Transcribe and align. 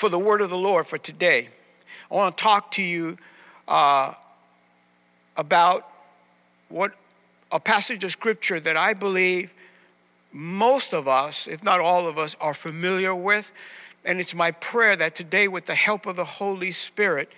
for 0.00 0.08
the 0.08 0.18
word 0.18 0.40
of 0.40 0.48
the 0.48 0.56
Lord 0.56 0.86
for 0.86 0.96
today. 0.96 1.50
I 2.10 2.14
want 2.14 2.34
to 2.34 2.42
talk 2.42 2.70
to 2.70 2.82
you 2.82 3.18
uh, 3.68 4.14
about 5.36 5.86
what 6.70 6.94
a 7.52 7.60
passage 7.60 8.02
of 8.02 8.10
scripture 8.10 8.58
that 8.60 8.78
I 8.78 8.94
believe 8.94 9.52
most 10.32 10.94
of 10.94 11.06
us, 11.06 11.46
if 11.46 11.62
not 11.62 11.80
all 11.80 12.08
of 12.08 12.16
us, 12.16 12.34
are 12.40 12.54
familiar 12.54 13.14
with. 13.14 13.52
And 14.02 14.20
it's 14.20 14.34
my 14.34 14.52
prayer 14.52 14.96
that 14.96 15.14
today, 15.14 15.48
with 15.48 15.66
the 15.66 15.74
help 15.74 16.06
of 16.06 16.16
the 16.16 16.24
Holy 16.24 16.70
Spirit, 16.70 17.30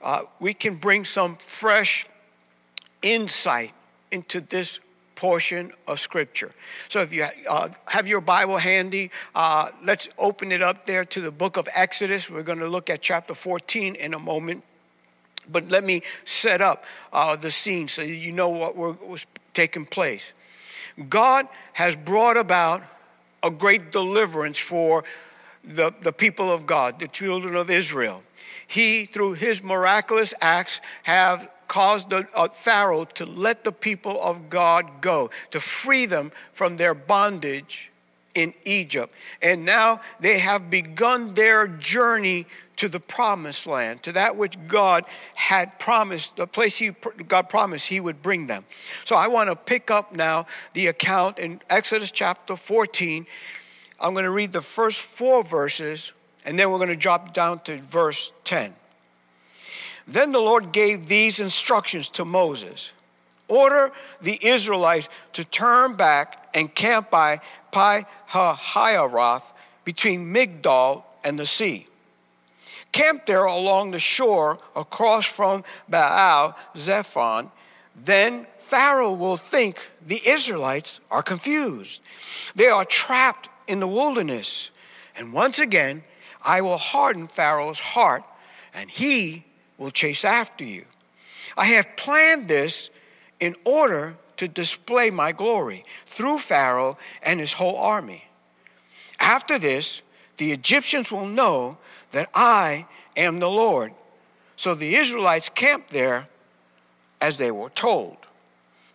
uh, 0.00 0.22
we 0.38 0.54
can 0.54 0.76
bring 0.76 1.04
some 1.04 1.34
fresh 1.34 2.06
insight 3.02 3.72
into 4.12 4.40
this 4.40 4.78
portion 5.16 5.72
of 5.88 5.98
Scripture. 5.98 6.52
So 6.88 7.00
if 7.00 7.12
you 7.12 7.26
uh, 7.48 7.68
have 7.88 8.06
your 8.06 8.20
Bible 8.20 8.58
handy, 8.58 9.10
uh, 9.34 9.70
let's 9.82 10.08
open 10.18 10.52
it 10.52 10.62
up 10.62 10.86
there 10.86 11.04
to 11.06 11.20
the 11.20 11.32
book 11.32 11.56
of 11.56 11.68
Exodus. 11.74 12.30
We're 12.30 12.44
going 12.44 12.60
to 12.60 12.68
look 12.68 12.88
at 12.88 13.02
chapter 13.02 13.34
14 13.34 13.96
in 13.96 14.14
a 14.14 14.18
moment. 14.18 14.62
But 15.50 15.68
let 15.70 15.84
me 15.84 16.02
set 16.24 16.60
up 16.60 16.84
uh, 17.12 17.36
the 17.36 17.50
scene 17.50 17.88
so 17.88 18.02
you 18.02 18.32
know 18.32 18.48
what 18.48 18.76
was 18.76 19.26
taking 19.54 19.86
place. 19.86 20.32
God 21.08 21.48
has 21.72 21.96
brought 21.96 22.36
about 22.36 22.82
a 23.42 23.50
great 23.50 23.92
deliverance 23.92 24.58
for 24.58 25.04
the, 25.64 25.92
the 26.02 26.12
people 26.12 26.50
of 26.50 26.66
God, 26.66 27.00
the 27.00 27.08
children 27.08 27.56
of 27.56 27.70
Israel. 27.70 28.22
He, 28.66 29.04
through 29.04 29.34
his 29.34 29.62
miraculous 29.62 30.34
acts, 30.40 30.80
have 31.04 31.48
caused 31.68 32.10
the, 32.10 32.26
uh, 32.34 32.48
Pharaoh 32.48 33.04
to 33.04 33.26
let 33.26 33.64
the 33.64 33.72
people 33.72 34.20
of 34.22 34.50
God 34.50 35.00
go, 35.00 35.30
to 35.50 35.60
free 35.60 36.06
them 36.06 36.32
from 36.52 36.76
their 36.76 36.94
bondage 36.94 37.90
in 38.34 38.52
Egypt. 38.64 39.12
And 39.40 39.64
now 39.64 40.00
they 40.20 40.38
have 40.38 40.70
begun 40.70 41.34
their 41.34 41.66
journey 41.66 42.46
to 42.76 42.88
the 42.88 43.00
promised 43.00 43.66
land, 43.66 44.02
to 44.02 44.12
that 44.12 44.36
which 44.36 44.56
God 44.68 45.04
had 45.34 45.78
promised, 45.78 46.36
the 46.36 46.46
place 46.46 46.76
he, 46.76 46.90
God 47.26 47.48
promised 47.48 47.88
He 47.88 48.00
would 48.00 48.22
bring 48.22 48.46
them. 48.46 48.64
So 49.04 49.16
I 49.16 49.28
want 49.28 49.48
to 49.48 49.56
pick 49.56 49.90
up 49.90 50.14
now 50.14 50.46
the 50.74 50.86
account 50.86 51.38
in 51.38 51.60
Exodus 51.70 52.10
chapter 52.10 52.54
14. 52.54 53.26
I'm 53.98 54.12
going 54.12 54.24
to 54.24 54.30
read 54.30 54.52
the 54.52 54.60
first 54.60 55.00
four 55.00 55.42
verses, 55.42 56.12
and 56.44 56.58
then 56.58 56.70
we're 56.70 56.78
going 56.78 56.90
to 56.90 56.96
drop 56.96 57.32
down 57.32 57.60
to 57.60 57.78
verse 57.78 58.30
10. 58.44 58.74
Then 60.06 60.32
the 60.32 60.40
Lord 60.40 60.72
gave 60.72 61.06
these 61.06 61.40
instructions 61.40 62.08
to 62.10 62.24
Moses 62.24 62.92
Order 63.48 63.92
the 64.20 64.38
Israelites 64.42 65.08
to 65.34 65.44
turn 65.44 65.94
back 65.94 66.48
and 66.54 66.74
camp 66.74 67.10
by 67.10 67.40
Pi 67.70 68.06
Hahiroth 68.30 69.52
between 69.84 70.34
Migdol 70.34 71.04
and 71.22 71.38
the 71.38 71.46
sea. 71.46 71.86
Camp 72.90 73.26
there 73.26 73.44
along 73.44 73.90
the 73.90 73.98
shore 73.98 74.58
across 74.74 75.26
from 75.26 75.62
Baal 75.88 76.56
Zephon. 76.76 77.50
Then 77.94 78.46
Pharaoh 78.58 79.12
will 79.12 79.36
think 79.36 79.90
the 80.04 80.20
Israelites 80.26 81.00
are 81.10 81.22
confused. 81.22 82.02
They 82.54 82.66
are 82.66 82.84
trapped 82.84 83.48
in 83.68 83.80
the 83.80 83.86
wilderness. 83.86 84.70
And 85.16 85.32
once 85.32 85.58
again, 85.58 86.02
I 86.42 86.62
will 86.62 86.78
harden 86.78 87.26
Pharaoh's 87.28 87.80
heart, 87.80 88.24
and 88.74 88.90
he 88.90 89.44
will 89.78 89.90
chase 89.90 90.24
after 90.24 90.64
you. 90.64 90.84
I 91.56 91.66
have 91.66 91.96
planned 91.96 92.48
this 92.48 92.90
in 93.40 93.56
order 93.64 94.16
to 94.36 94.48
display 94.48 95.10
my 95.10 95.32
glory 95.32 95.84
through 96.06 96.38
Pharaoh 96.38 96.98
and 97.22 97.40
his 97.40 97.54
whole 97.54 97.76
army. 97.76 98.24
After 99.18 99.58
this, 99.58 100.02
the 100.36 100.52
Egyptians 100.52 101.10
will 101.10 101.26
know 101.26 101.78
that 102.10 102.28
I 102.34 102.86
am 103.16 103.40
the 103.40 103.48
Lord. 103.48 103.92
So 104.56 104.74
the 104.74 104.96
Israelites 104.96 105.48
camped 105.48 105.90
there 105.90 106.28
as 107.20 107.38
they 107.38 107.50
were 107.50 107.70
told. 107.70 108.16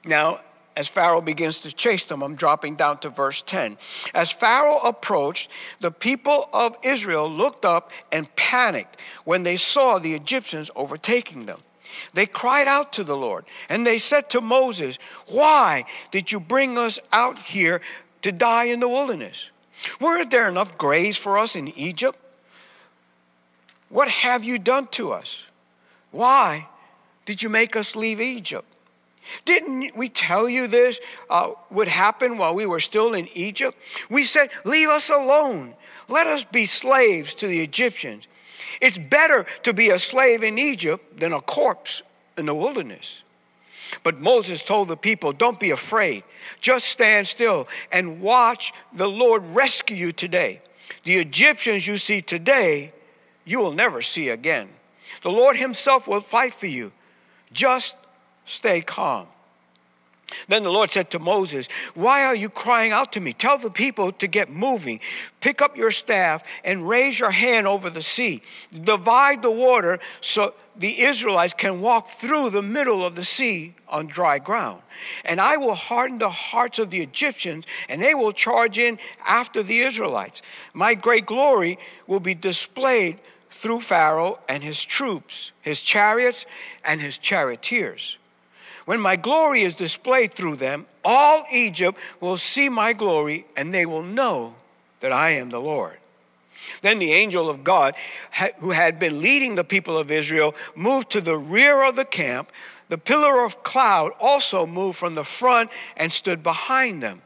Now, 0.05 0.41
as 0.75 0.87
Pharaoh 0.87 1.21
begins 1.21 1.59
to 1.61 1.73
chase 1.73 2.05
them, 2.05 2.21
I'm 2.21 2.35
dropping 2.35 2.75
down 2.75 2.99
to 2.99 3.09
verse 3.09 3.41
10. 3.41 3.77
As 4.13 4.31
Pharaoh 4.31 4.79
approached, 4.79 5.49
the 5.79 5.91
people 5.91 6.49
of 6.53 6.77
Israel 6.83 7.29
looked 7.29 7.65
up 7.65 7.91
and 8.11 8.33
panicked 8.35 8.99
when 9.25 9.43
they 9.43 9.57
saw 9.57 9.99
the 9.99 10.13
Egyptians 10.13 10.71
overtaking 10.75 11.45
them. 11.45 11.59
They 12.13 12.25
cried 12.25 12.67
out 12.67 12.93
to 12.93 13.03
the 13.03 13.17
Lord 13.17 13.45
and 13.67 13.85
they 13.85 13.97
said 13.97 14.29
to 14.29 14.41
Moses, 14.41 14.97
Why 15.27 15.85
did 16.09 16.31
you 16.31 16.39
bring 16.39 16.77
us 16.77 16.99
out 17.11 17.39
here 17.39 17.81
to 18.21 18.31
die 18.31 18.65
in 18.65 18.79
the 18.79 18.87
wilderness? 18.87 19.49
Weren't 19.99 20.31
there 20.31 20.47
enough 20.47 20.77
graves 20.77 21.17
for 21.17 21.37
us 21.37 21.55
in 21.55 21.67
Egypt? 21.69 22.17
What 23.89 24.09
have 24.09 24.45
you 24.45 24.57
done 24.57 24.87
to 24.91 25.11
us? 25.11 25.45
Why 26.11 26.67
did 27.25 27.43
you 27.43 27.49
make 27.49 27.75
us 27.75 27.95
leave 27.95 28.21
Egypt? 28.21 28.70
Didn't 29.45 29.95
we 29.95 30.09
tell 30.09 30.49
you 30.49 30.67
this 30.67 30.99
uh, 31.29 31.51
would 31.69 31.87
happen 31.87 32.37
while 32.37 32.55
we 32.55 32.65
were 32.65 32.79
still 32.79 33.13
in 33.13 33.27
Egypt? 33.33 33.77
We 34.09 34.23
said, 34.23 34.49
Leave 34.65 34.89
us 34.89 35.09
alone. 35.09 35.75
Let 36.07 36.27
us 36.27 36.43
be 36.43 36.65
slaves 36.65 37.33
to 37.35 37.47
the 37.47 37.61
Egyptians. 37.61 38.27
It's 38.81 38.97
better 38.97 39.45
to 39.63 39.73
be 39.73 39.89
a 39.89 39.99
slave 39.99 40.43
in 40.43 40.57
Egypt 40.57 41.19
than 41.19 41.33
a 41.33 41.41
corpse 41.41 42.01
in 42.37 42.45
the 42.45 42.55
wilderness. 42.55 43.23
But 44.03 44.19
Moses 44.19 44.63
told 44.63 44.87
the 44.87 44.97
people, 44.97 45.33
Don't 45.33 45.59
be 45.59 45.71
afraid. 45.71 46.23
Just 46.59 46.87
stand 46.87 47.27
still 47.27 47.67
and 47.91 48.21
watch 48.21 48.73
the 48.93 49.07
Lord 49.07 49.45
rescue 49.47 49.95
you 49.95 50.11
today. 50.11 50.61
The 51.03 51.15
Egyptians 51.15 51.87
you 51.87 51.97
see 51.97 52.21
today, 52.21 52.93
you 53.45 53.59
will 53.59 53.73
never 53.73 54.01
see 54.01 54.29
again. 54.29 54.69
The 55.23 55.31
Lord 55.31 55.57
Himself 55.57 56.07
will 56.07 56.21
fight 56.21 56.53
for 56.53 56.67
you. 56.67 56.91
Just 57.53 57.97
stay 58.51 58.81
calm. 58.81 59.27
Then 60.47 60.63
the 60.63 60.71
Lord 60.71 60.91
said 60.91 61.09
to 61.11 61.19
Moses, 61.19 61.67
Why 61.93 62.23
are 62.23 62.35
you 62.35 62.49
crying 62.49 62.91
out 62.91 63.11
to 63.13 63.19
me? 63.19 63.33
Tell 63.33 63.57
the 63.57 63.69
people 63.69 64.11
to 64.13 64.27
get 64.27 64.49
moving. 64.49 64.99
Pick 65.39 65.61
up 65.61 65.77
your 65.77 65.91
staff 65.91 66.43
and 66.63 66.87
raise 66.87 67.19
your 67.19 67.31
hand 67.31 67.67
over 67.67 67.89
the 67.89 68.01
sea. 68.01 68.41
Divide 68.71 69.41
the 69.41 69.51
water 69.51 69.99
so 70.21 70.53
the 70.75 71.01
Israelites 71.01 71.53
can 71.53 71.81
walk 71.81 72.09
through 72.09 72.49
the 72.49 72.61
middle 72.61 73.05
of 73.05 73.15
the 73.15 73.25
sea 73.25 73.75
on 73.89 74.07
dry 74.07 74.39
ground. 74.39 74.81
And 75.25 75.41
I 75.41 75.57
will 75.57 75.75
harden 75.75 76.19
the 76.19 76.29
hearts 76.29 76.79
of 76.79 76.91
the 76.91 77.01
Egyptians, 77.01 77.65
and 77.89 78.01
they 78.01 78.13
will 78.13 78.31
charge 78.31 78.77
in 78.77 78.99
after 79.25 79.61
the 79.63 79.79
Israelites. 79.79 80.41
My 80.73 80.93
great 80.93 81.25
glory 81.25 81.77
will 82.07 82.19
be 82.19 82.35
displayed 82.35 83.19
through 83.49 83.81
Pharaoh 83.81 84.39
and 84.47 84.63
his 84.63 84.83
troops, 84.85 85.51
his 85.61 85.81
chariots, 85.81 86.45
and 86.85 87.01
his 87.01 87.17
charioteers. 87.17 88.17
When 88.91 88.99
my 88.99 89.15
glory 89.15 89.61
is 89.61 89.73
displayed 89.73 90.33
through 90.33 90.57
them, 90.57 90.85
all 91.05 91.45
Egypt 91.49 91.97
will 92.19 92.35
see 92.35 92.67
my 92.67 92.91
glory 92.91 93.45
and 93.55 93.73
they 93.73 93.85
will 93.85 94.03
know 94.03 94.55
that 94.99 95.13
I 95.13 95.29
am 95.29 95.49
the 95.49 95.61
Lord. 95.61 95.97
Then 96.81 96.99
the 96.99 97.13
angel 97.13 97.49
of 97.49 97.63
God, 97.63 97.95
who 98.57 98.71
had 98.71 98.99
been 98.99 99.21
leading 99.21 99.55
the 99.55 99.63
people 99.63 99.97
of 99.97 100.11
Israel, 100.11 100.55
moved 100.75 101.09
to 101.11 101.21
the 101.21 101.37
rear 101.37 101.81
of 101.87 101.95
the 101.95 102.03
camp. 102.03 102.51
The 102.89 102.97
pillar 102.97 103.45
of 103.45 103.63
cloud 103.63 104.11
also 104.19 104.67
moved 104.67 104.97
from 104.97 105.15
the 105.15 105.23
front 105.23 105.69
and 105.95 106.11
stood 106.11 106.43
behind 106.43 107.01
them. 107.01 107.21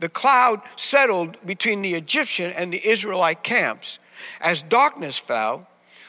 The 0.00 0.10
cloud 0.10 0.60
settled 0.76 1.38
between 1.46 1.80
the 1.80 1.94
Egyptian 1.94 2.52
and 2.52 2.70
the 2.70 2.86
Israelite 2.86 3.42
camps. 3.42 3.98
As 4.42 4.60
darkness 4.60 5.16
fell, 5.16 5.68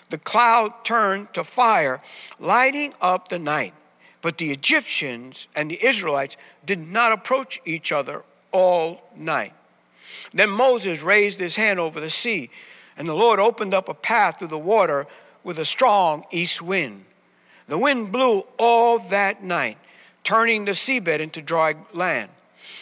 the 0.09 0.17
cloud 0.17 0.83
turned 0.83 1.33
to 1.35 1.45
fire, 1.45 2.01
lighting 2.37 2.93
up 2.99 3.29
the 3.29 3.39
night. 3.39 3.73
But 4.21 4.37
the 4.37 4.51
Egyptians 4.51 5.47
and 5.55 5.71
the 5.71 5.85
Israelites 5.85 6.37
did 6.65 6.79
not 6.79 7.11
approach 7.11 7.61
each 7.65 7.91
other 7.91 8.23
all 8.51 9.01
night. 9.15 9.53
Then 10.33 10.49
Moses 10.49 11.01
raised 11.01 11.39
his 11.39 11.55
hand 11.55 11.79
over 11.79 11.99
the 11.99 12.09
sea, 12.09 12.49
and 12.97 13.07
the 13.07 13.13
Lord 13.13 13.39
opened 13.39 13.73
up 13.73 13.87
a 13.87 13.93
path 13.93 14.39
through 14.39 14.49
the 14.49 14.57
water 14.57 15.07
with 15.43 15.59
a 15.59 15.65
strong 15.65 16.25
east 16.31 16.61
wind. 16.61 17.05
The 17.67 17.77
wind 17.77 18.11
blew 18.11 18.45
all 18.57 18.99
that 18.99 19.43
night, 19.43 19.77
turning 20.23 20.65
the 20.65 20.71
seabed 20.71 21.19
into 21.19 21.41
dry 21.41 21.75
land. 21.93 22.29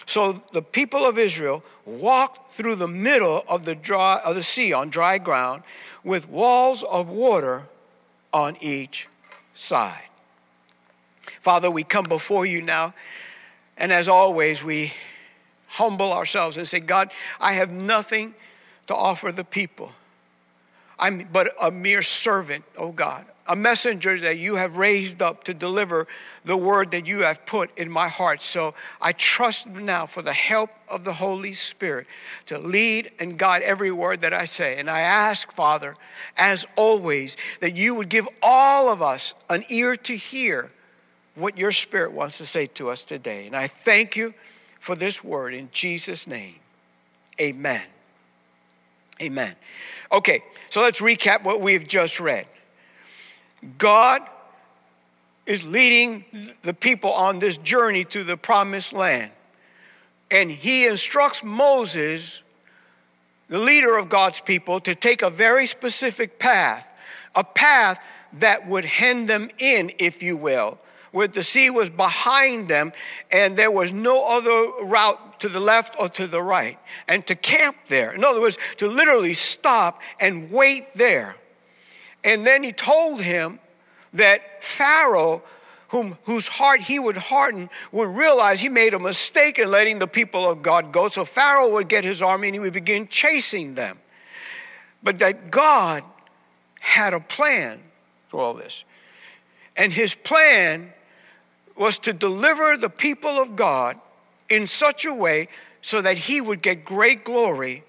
So 0.05 0.41
the 0.53 0.61
people 0.61 1.05
of 1.05 1.17
Israel 1.17 1.63
walked 1.85 2.53
through 2.53 2.75
the 2.75 2.87
middle 2.87 3.43
of 3.47 3.65
the, 3.65 3.75
dry, 3.75 4.19
of 4.25 4.35
the 4.35 4.43
sea 4.43 4.73
on 4.73 4.89
dry 4.89 5.17
ground 5.17 5.63
with 6.03 6.27
walls 6.29 6.83
of 6.83 7.09
water 7.09 7.67
on 8.33 8.55
each 8.61 9.07
side. 9.53 10.06
Father, 11.47 11.71
we 11.71 11.85
come 11.85 12.03
before 12.03 12.45
you 12.45 12.61
now, 12.61 12.93
and 13.77 13.93
as 13.93 14.09
always, 14.09 14.61
we 14.61 14.91
humble 15.67 16.11
ourselves 16.11 16.57
and 16.57 16.67
say, 16.67 16.81
God, 16.81 17.09
I 17.39 17.53
have 17.53 17.71
nothing 17.71 18.33
to 18.87 18.93
offer 18.93 19.31
the 19.31 19.45
people. 19.45 19.93
I'm 20.99 21.25
but 21.31 21.55
a 21.61 21.71
mere 21.71 22.01
servant, 22.01 22.65
oh 22.77 22.91
God, 22.91 23.23
a 23.47 23.55
messenger 23.55 24.19
that 24.19 24.37
you 24.37 24.57
have 24.57 24.75
raised 24.75 25.21
up 25.21 25.45
to 25.45 25.53
deliver 25.53 26.05
the 26.43 26.57
word 26.57 26.91
that 26.91 27.07
you 27.07 27.19
have 27.19 27.45
put 27.45 27.69
in 27.77 27.89
my 27.89 28.09
heart. 28.09 28.41
So 28.41 28.73
I 28.99 29.13
trust 29.13 29.67
now 29.67 30.05
for 30.05 30.21
the 30.21 30.33
help 30.33 30.71
of 30.89 31.05
the 31.05 31.13
Holy 31.13 31.53
Spirit 31.53 32.07
to 32.47 32.59
lead 32.59 33.09
and 33.21 33.39
guide 33.39 33.61
every 33.61 33.93
word 33.93 34.19
that 34.19 34.33
I 34.33 34.43
say. 34.43 34.75
And 34.77 34.89
I 34.89 34.99
ask, 34.99 35.49
Father, 35.53 35.95
as 36.35 36.65
always, 36.75 37.37
that 37.61 37.77
you 37.77 37.95
would 37.95 38.09
give 38.09 38.27
all 38.43 38.91
of 38.91 39.01
us 39.01 39.33
an 39.49 39.63
ear 39.69 39.95
to 39.95 40.17
hear 40.17 40.71
what 41.37 41.57
your 41.57 41.71
Spirit 41.71 42.11
wants 42.11 42.39
to 42.39 42.45
say 42.45 42.65
to 42.65 42.89
us 42.89 43.03
today. 43.05 43.45
And 43.45 43.55
I 43.55 43.67
thank 43.67 44.15
you 44.15 44.33
for 44.79 44.95
this 44.95 45.23
word 45.23 45.53
in 45.53 45.69
Jesus' 45.71 46.27
name. 46.27 46.55
Amen. 47.39 47.83
Amen. 49.21 49.55
Okay, 50.11 50.43
so 50.69 50.81
let's 50.81 50.99
recap 50.99 51.43
what 51.43 51.61
we've 51.61 51.87
just 51.87 52.19
read. 52.19 52.47
God 53.77 54.21
is 55.45 55.65
leading 55.65 56.25
the 56.63 56.73
people 56.73 57.11
on 57.11 57.39
this 57.39 57.57
journey 57.57 58.03
to 58.05 58.23
the 58.23 58.37
promised 58.37 58.93
land. 58.93 59.31
And 60.29 60.51
he 60.51 60.87
instructs 60.87 61.43
Moses, 61.43 62.41
the 63.47 63.59
leader 63.59 63.97
of 63.97 64.09
God's 64.09 64.41
people, 64.41 64.79
to 64.81 64.93
take 64.93 65.21
a 65.21 65.29
very 65.29 65.65
specific 65.67 66.37
path, 66.37 66.87
a 67.35 67.43
path 67.43 67.99
that 68.33 68.67
would 68.67 68.85
hand 68.85 69.29
them 69.29 69.49
in, 69.57 69.91
if 69.99 70.21
you 70.21 70.35
will, 70.35 70.79
where 71.11 71.27
the 71.27 71.43
sea 71.43 71.69
was 71.69 71.89
behind 71.89 72.67
them 72.67 72.91
and 73.31 73.55
there 73.55 73.71
was 73.71 73.91
no 73.91 74.25
other 74.25 74.85
route 74.85 75.39
to 75.39 75.49
the 75.49 75.59
left 75.59 75.95
or 75.99 76.09
to 76.09 76.27
the 76.27 76.41
right, 76.41 76.79
and 77.07 77.25
to 77.27 77.35
camp 77.35 77.77
there. 77.87 78.11
In 78.11 78.23
other 78.23 78.41
words, 78.41 78.57
to 78.77 78.87
literally 78.87 79.33
stop 79.33 80.01
and 80.19 80.51
wait 80.51 80.93
there. 80.95 81.35
And 82.23 82.45
then 82.45 82.63
he 82.63 82.71
told 82.71 83.21
him 83.21 83.59
that 84.13 84.63
Pharaoh, 84.63 85.43
whom, 85.89 86.17
whose 86.23 86.47
heart 86.47 86.81
he 86.81 86.97
would 86.99 87.17
harden, 87.17 87.69
would 87.91 88.09
realize 88.09 88.61
he 88.61 88.69
made 88.69 88.93
a 88.93 88.99
mistake 88.99 89.59
in 89.59 89.69
letting 89.69 89.99
the 89.99 90.07
people 90.07 90.49
of 90.49 90.63
God 90.63 90.91
go. 90.91 91.07
So 91.07 91.23
Pharaoh 91.23 91.71
would 91.73 91.87
get 91.87 92.03
his 92.03 92.21
army 92.21 92.47
and 92.47 92.55
he 92.55 92.59
would 92.59 92.73
begin 92.73 93.07
chasing 93.07 93.75
them. 93.75 93.97
But 95.03 95.19
that 95.19 95.51
God 95.51 96.03
had 96.79 97.13
a 97.13 97.19
plan 97.19 97.81
for 98.29 98.41
all 98.41 98.53
this. 98.55 98.83
And 99.75 99.93
his 99.93 100.15
plan 100.15 100.93
was 101.77 101.99
to 101.99 102.13
deliver 102.13 102.77
the 102.77 102.89
people 102.89 103.41
of 103.41 103.55
God 103.55 103.99
in 104.49 104.67
such 104.67 105.05
a 105.05 105.13
way 105.13 105.47
so 105.81 106.01
that 106.01 106.17
he 106.17 106.41
would 106.41 106.61
get 106.61 106.83
great 106.83 107.23
glory 107.23 107.83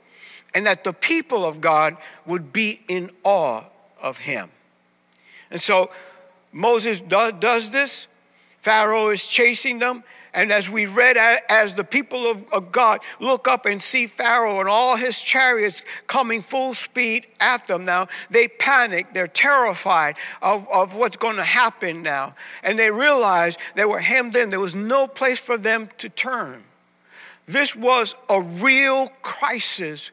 and 0.54 0.66
that 0.66 0.84
the 0.84 0.92
people 0.92 1.44
of 1.44 1.60
God 1.60 1.96
would 2.26 2.52
be 2.52 2.80
in 2.88 3.10
awe 3.24 3.62
of 4.00 4.18
him. 4.18 4.50
And 5.50 5.60
so 5.60 5.90
Moses 6.52 7.00
do, 7.00 7.32
does 7.32 7.70
this. 7.70 8.06
Pharaoh 8.60 9.10
is 9.10 9.26
chasing 9.26 9.78
them. 9.78 10.04
And 10.34 10.52
as 10.52 10.68
we 10.68 10.86
read, 10.86 11.16
as 11.48 11.74
the 11.74 11.84
people 11.84 12.34
of, 12.52 12.70
God 12.70 13.00
look 13.18 13.48
up 13.48 13.66
and 13.66 13.80
see 13.80 14.06
Pharaoh 14.06 14.60
and 14.60 14.68
all 14.68 14.96
his 14.96 15.20
chariots 15.20 15.82
coming 16.06 16.42
full 16.42 16.74
speed 16.74 17.26
at 17.40 17.66
them 17.66 17.84
now, 17.84 18.08
they 18.30 18.46
panic. 18.48 19.14
They're 19.14 19.26
terrified 19.26 20.16
of, 20.42 20.68
of 20.68 20.94
what's 20.94 21.16
going 21.16 21.36
to 21.36 21.44
happen 21.44 22.02
now. 22.02 22.34
And 22.62 22.78
they 22.78 22.90
realize 22.90 23.56
they 23.74 23.84
were 23.84 24.00
hemmed 24.00 24.36
in. 24.36 24.50
There 24.50 24.60
was 24.60 24.74
no 24.74 25.06
place 25.06 25.38
for 25.38 25.56
them 25.56 25.88
to 25.98 26.08
turn. 26.08 26.64
This 27.46 27.74
was 27.74 28.14
a 28.28 28.42
real 28.42 29.08
crisis 29.22 30.10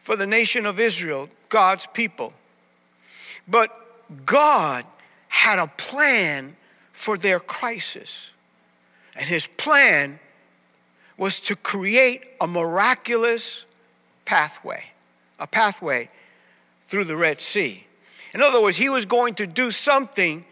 for 0.00 0.16
the 0.16 0.26
nation 0.26 0.66
of 0.66 0.80
Israel, 0.80 1.28
God's 1.48 1.86
people. 1.86 2.32
But 3.46 3.70
God 4.26 4.84
had 5.28 5.58
a 5.58 5.68
plan 5.68 6.56
for 6.92 7.16
their 7.16 7.38
crisis. 7.38 8.30
And 9.16 9.28
his 9.28 9.46
plan 9.46 10.18
was 11.16 11.40
to 11.40 11.56
create 11.56 12.22
a 12.40 12.46
miraculous 12.46 13.64
pathway, 14.24 14.84
a 15.38 15.46
pathway 15.46 16.10
through 16.86 17.04
the 17.04 17.16
Red 17.16 17.40
Sea. 17.40 17.86
In 18.32 18.42
other 18.42 18.60
words, 18.60 18.76
he 18.76 18.88
was 18.88 19.04
going 19.04 19.34
to 19.34 19.46
do 19.46 19.70
something 19.70 20.44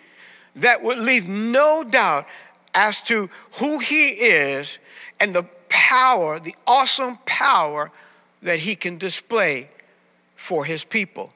that 0.57 0.83
would 0.83 0.99
leave 0.99 1.29
no 1.29 1.83
doubt 1.83 2.27
as 2.75 3.03
to 3.03 3.29
who 3.59 3.79
he 3.81 4.09
is 4.09 4.79
and 5.19 5.35
the 5.35 5.45
power, 5.69 6.39
the 6.39 6.55
awesome 6.67 7.19
power 7.27 7.91
that 8.43 8.61
he 8.61 8.77
can 8.77 8.99
display 8.99 9.69
for 10.37 10.65
his 10.65 10.85
people. 10.85 11.33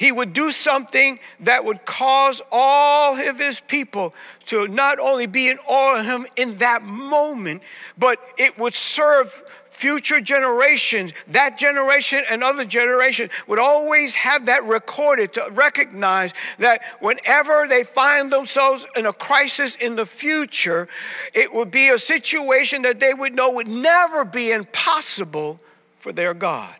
He 0.00 0.12
would 0.12 0.32
do 0.32 0.50
something 0.50 1.18
that 1.40 1.66
would 1.66 1.84
cause 1.84 2.40
all 2.50 3.20
of 3.20 3.38
his 3.38 3.60
people 3.60 4.14
to 4.46 4.66
not 4.66 4.98
only 4.98 5.26
be 5.26 5.50
in 5.50 5.58
awe 5.68 6.00
of 6.00 6.06
him 6.06 6.26
in 6.36 6.56
that 6.56 6.82
moment, 6.82 7.60
but 7.98 8.18
it 8.38 8.58
would 8.58 8.72
serve 8.72 9.30
future 9.68 10.22
generations, 10.22 11.12
that 11.28 11.58
generation 11.58 12.22
and 12.30 12.42
other 12.42 12.64
generations 12.64 13.30
would 13.46 13.58
always 13.58 14.14
have 14.14 14.46
that 14.46 14.64
recorded 14.64 15.34
to 15.34 15.46
recognize 15.52 16.32
that 16.58 16.82
whenever 17.00 17.66
they 17.68 17.84
find 17.84 18.32
themselves 18.32 18.86
in 18.96 19.04
a 19.04 19.12
crisis 19.12 19.76
in 19.76 19.96
the 19.96 20.06
future, 20.06 20.88
it 21.34 21.52
would 21.52 21.70
be 21.70 21.90
a 21.90 21.98
situation 21.98 22.80
that 22.80 23.00
they 23.00 23.12
would 23.12 23.34
know 23.34 23.50
would 23.50 23.68
never 23.68 24.24
be 24.24 24.50
impossible 24.50 25.60
for 25.98 26.10
their 26.10 26.32
God. 26.32 26.79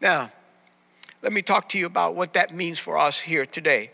Now, 0.00 0.32
let 1.22 1.32
me 1.32 1.42
talk 1.42 1.68
to 1.70 1.78
you 1.78 1.86
about 1.86 2.14
what 2.14 2.32
that 2.32 2.54
means 2.54 2.78
for 2.78 2.96
us 2.98 3.20
here 3.20 3.44
today. 3.44 3.90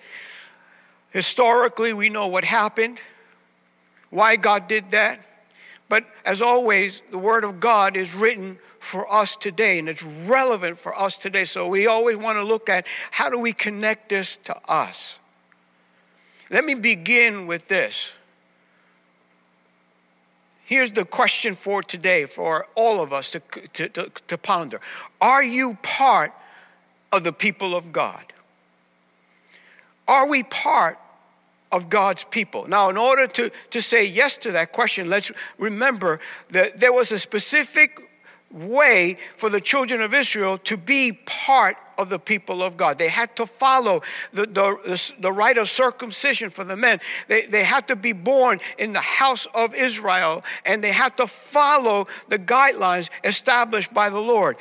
Historically, 1.10 1.92
we 1.92 2.08
know 2.08 2.26
what 2.28 2.44
happened, 2.44 3.00
why 4.10 4.36
God 4.36 4.68
did 4.68 4.90
that. 4.92 5.26
But 5.88 6.04
as 6.24 6.42
always, 6.42 7.02
the 7.10 7.18
Word 7.18 7.44
of 7.44 7.60
God 7.60 7.96
is 7.96 8.14
written 8.14 8.58
for 8.80 9.12
us 9.12 9.36
today 9.36 9.78
and 9.78 9.88
it's 9.88 10.02
relevant 10.02 10.78
for 10.78 10.96
us 10.98 11.18
today. 11.18 11.44
So 11.44 11.68
we 11.68 11.86
always 11.86 12.16
want 12.16 12.38
to 12.38 12.44
look 12.44 12.68
at 12.68 12.86
how 13.10 13.28
do 13.28 13.38
we 13.38 13.52
connect 13.52 14.10
this 14.10 14.36
to 14.38 14.56
us. 14.70 15.18
Let 16.50 16.64
me 16.64 16.74
begin 16.74 17.46
with 17.46 17.66
this. 17.68 18.12
Here's 20.66 20.90
the 20.90 21.04
question 21.04 21.54
for 21.54 21.80
today 21.80 22.26
for 22.26 22.66
all 22.74 23.00
of 23.00 23.12
us 23.12 23.30
to, 23.30 23.40
to, 23.74 23.88
to, 23.88 24.10
to 24.26 24.36
ponder 24.36 24.80
Are 25.20 25.42
you 25.42 25.78
part 25.80 26.32
of 27.12 27.22
the 27.22 27.32
people 27.32 27.76
of 27.76 27.92
God? 27.92 28.32
Are 30.08 30.26
we 30.26 30.42
part 30.42 30.98
of 31.70 31.88
God's 31.88 32.24
people? 32.24 32.66
Now, 32.66 32.88
in 32.88 32.96
order 32.96 33.28
to, 33.28 33.52
to 33.70 33.80
say 33.80 34.04
yes 34.04 34.36
to 34.38 34.50
that 34.52 34.72
question, 34.72 35.08
let's 35.08 35.30
remember 35.56 36.18
that 36.48 36.80
there 36.80 36.92
was 36.92 37.12
a 37.12 37.20
specific 37.20 38.05
way 38.50 39.18
for 39.36 39.50
the 39.50 39.60
children 39.60 40.00
of 40.00 40.14
Israel 40.14 40.58
to 40.58 40.76
be 40.76 41.12
part 41.12 41.76
of 41.98 42.10
the 42.10 42.18
people 42.18 42.62
of 42.62 42.76
God. 42.76 42.98
They 42.98 43.08
had 43.08 43.34
to 43.36 43.46
follow 43.46 44.02
the, 44.32 44.46
the, 44.46 45.14
the 45.18 45.32
rite 45.32 45.58
of 45.58 45.68
circumcision 45.68 46.50
for 46.50 46.62
the 46.62 46.76
men. 46.76 47.00
They, 47.28 47.46
they 47.46 47.64
had 47.64 47.88
to 47.88 47.96
be 47.96 48.12
born 48.12 48.60
in 48.78 48.92
the 48.92 49.00
house 49.00 49.46
of 49.54 49.74
Israel 49.74 50.44
and 50.64 50.82
they 50.82 50.92
had 50.92 51.16
to 51.16 51.26
follow 51.26 52.06
the 52.28 52.38
guidelines 52.38 53.10
established 53.24 53.92
by 53.92 54.10
the 54.10 54.20
Lord 54.20 54.56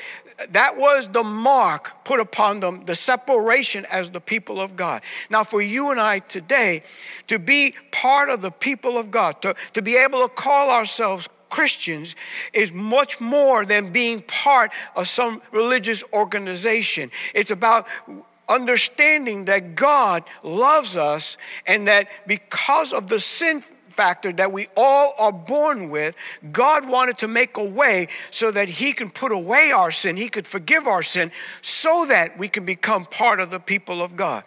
that 0.49 0.77
was 0.77 1.07
the 1.07 1.23
mark 1.23 2.03
put 2.03 2.19
upon 2.19 2.59
them, 2.59 2.83
the 2.85 2.95
separation 2.95 3.85
as 3.91 4.09
the 4.09 4.19
people 4.19 4.59
of 4.59 4.75
God. 4.75 5.01
Now, 5.29 5.43
for 5.43 5.61
you 5.61 5.91
and 5.91 5.99
I 5.99 6.19
today, 6.19 6.83
to 7.27 7.39
be 7.39 7.73
part 7.91 8.29
of 8.29 8.41
the 8.41 8.51
people 8.51 8.97
of 8.97 9.11
God, 9.11 9.41
to, 9.43 9.55
to 9.73 9.81
be 9.81 9.95
able 9.95 10.27
to 10.27 10.33
call 10.33 10.71
ourselves 10.71 11.29
Christians 11.49 12.15
is 12.53 12.71
much 12.71 13.21
more 13.21 13.65
than 13.65 13.91
being 13.91 14.21
part 14.21 14.71
of 14.95 15.07
some 15.07 15.41
religious 15.51 16.03
organization. 16.13 17.11
It's 17.33 17.51
about 17.51 17.87
understanding 18.47 19.45
that 19.45 19.75
God 19.75 20.23
loves 20.43 20.95
us 20.95 21.37
and 21.65 21.87
that 21.87 22.07
because 22.27 22.93
of 22.93 23.07
the 23.07 23.19
sin 23.19 23.61
factor 23.95 24.33
that 24.33 24.51
we 24.51 24.67
all 24.75 25.13
are 25.17 25.31
born 25.31 25.89
with, 25.89 26.15
God 26.51 26.87
wanted 26.87 27.17
to 27.19 27.27
make 27.27 27.55
a 27.55 27.63
way 27.63 28.09
so 28.29 28.51
that 28.51 28.67
He 28.67 28.91
can 28.91 29.09
put 29.09 29.31
away 29.31 29.71
our 29.71 29.89
sin, 29.89 30.17
He 30.17 30.27
could 30.27 30.45
forgive 30.45 30.85
our 30.85 31.01
sin, 31.01 31.31
so 31.61 32.05
that 32.07 32.37
we 32.37 32.49
can 32.49 32.65
become 32.65 33.05
part 33.05 33.39
of 33.39 33.51
the 33.51 33.59
people 33.59 34.01
of 34.01 34.15
God. 34.15 34.43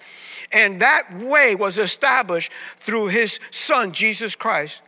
And 0.52 0.80
that 0.80 1.12
way 1.18 1.54
was 1.54 1.78
established 1.78 2.52
through 2.76 3.08
His 3.08 3.40
Son, 3.50 3.92
Jesus 3.92 4.36
Christ, 4.36 4.82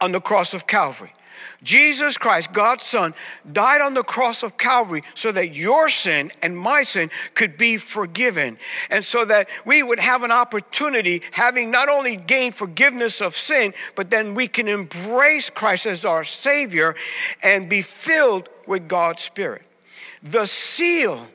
on 0.00 0.12
the 0.12 0.20
cross 0.20 0.52
of 0.52 0.66
Calvary. 0.66 1.14
Jesus 1.62 2.18
Christ, 2.18 2.52
God's 2.52 2.84
Son, 2.84 3.14
died 3.50 3.80
on 3.80 3.94
the 3.94 4.02
cross 4.02 4.42
of 4.42 4.56
Calvary 4.56 5.02
so 5.14 5.32
that 5.32 5.54
your 5.54 5.88
sin 5.88 6.30
and 6.42 6.56
my 6.56 6.82
sin 6.82 7.10
could 7.34 7.56
be 7.56 7.76
forgiven. 7.76 8.58
And 8.90 9.04
so 9.04 9.24
that 9.24 9.48
we 9.64 9.82
would 9.82 10.00
have 10.00 10.22
an 10.22 10.32
opportunity, 10.32 11.22
having 11.32 11.70
not 11.70 11.88
only 11.88 12.16
gained 12.16 12.54
forgiveness 12.54 13.20
of 13.20 13.36
sin, 13.36 13.74
but 13.94 14.10
then 14.10 14.34
we 14.34 14.48
can 14.48 14.68
embrace 14.68 15.50
Christ 15.50 15.86
as 15.86 16.04
our 16.04 16.24
Savior 16.24 16.94
and 17.42 17.68
be 17.68 17.82
filled 17.82 18.48
with 18.66 18.88
God's 18.88 19.22
Spirit. 19.22 19.62
The 20.22 20.46
seal 20.46 21.28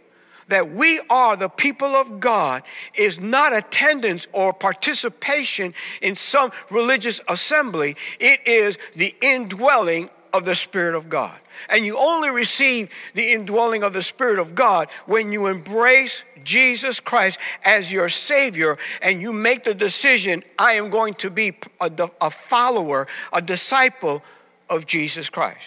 that 0.49 0.71
we 0.71 0.99
are 1.09 1.35
the 1.35 1.49
people 1.49 1.87
of 1.87 2.19
God 2.19 2.63
is 2.93 3.19
not 3.19 3.55
attendance 3.55 4.27
or 4.33 4.53
participation 4.53 5.73
in 6.01 6.15
some 6.15 6.51
religious 6.69 7.21
assembly, 7.27 7.95
it 8.19 8.41
is 8.45 8.77
the 8.95 9.15
indwelling 9.21 10.09
of 10.33 10.45
the 10.45 10.55
Spirit 10.55 10.95
of 10.95 11.09
God. 11.09 11.39
And 11.69 11.85
you 11.85 11.97
only 11.97 12.29
receive 12.29 12.89
the 13.13 13.31
indwelling 13.31 13.83
of 13.83 13.93
the 13.93 14.01
Spirit 14.01 14.39
of 14.39 14.55
God 14.55 14.87
when 15.05 15.31
you 15.31 15.47
embrace 15.47 16.23
Jesus 16.43 16.99
Christ 16.99 17.39
as 17.65 17.91
your 17.91 18.09
Savior 18.09 18.77
and 19.01 19.21
you 19.21 19.33
make 19.33 19.63
the 19.63 19.73
decision 19.73 20.43
I 20.57 20.73
am 20.73 20.89
going 20.89 21.15
to 21.15 21.29
be 21.29 21.57
a, 21.81 21.91
a 22.21 22.31
follower, 22.31 23.07
a 23.33 23.41
disciple 23.41 24.23
of 24.69 24.85
Jesus 24.85 25.29
Christ. 25.29 25.65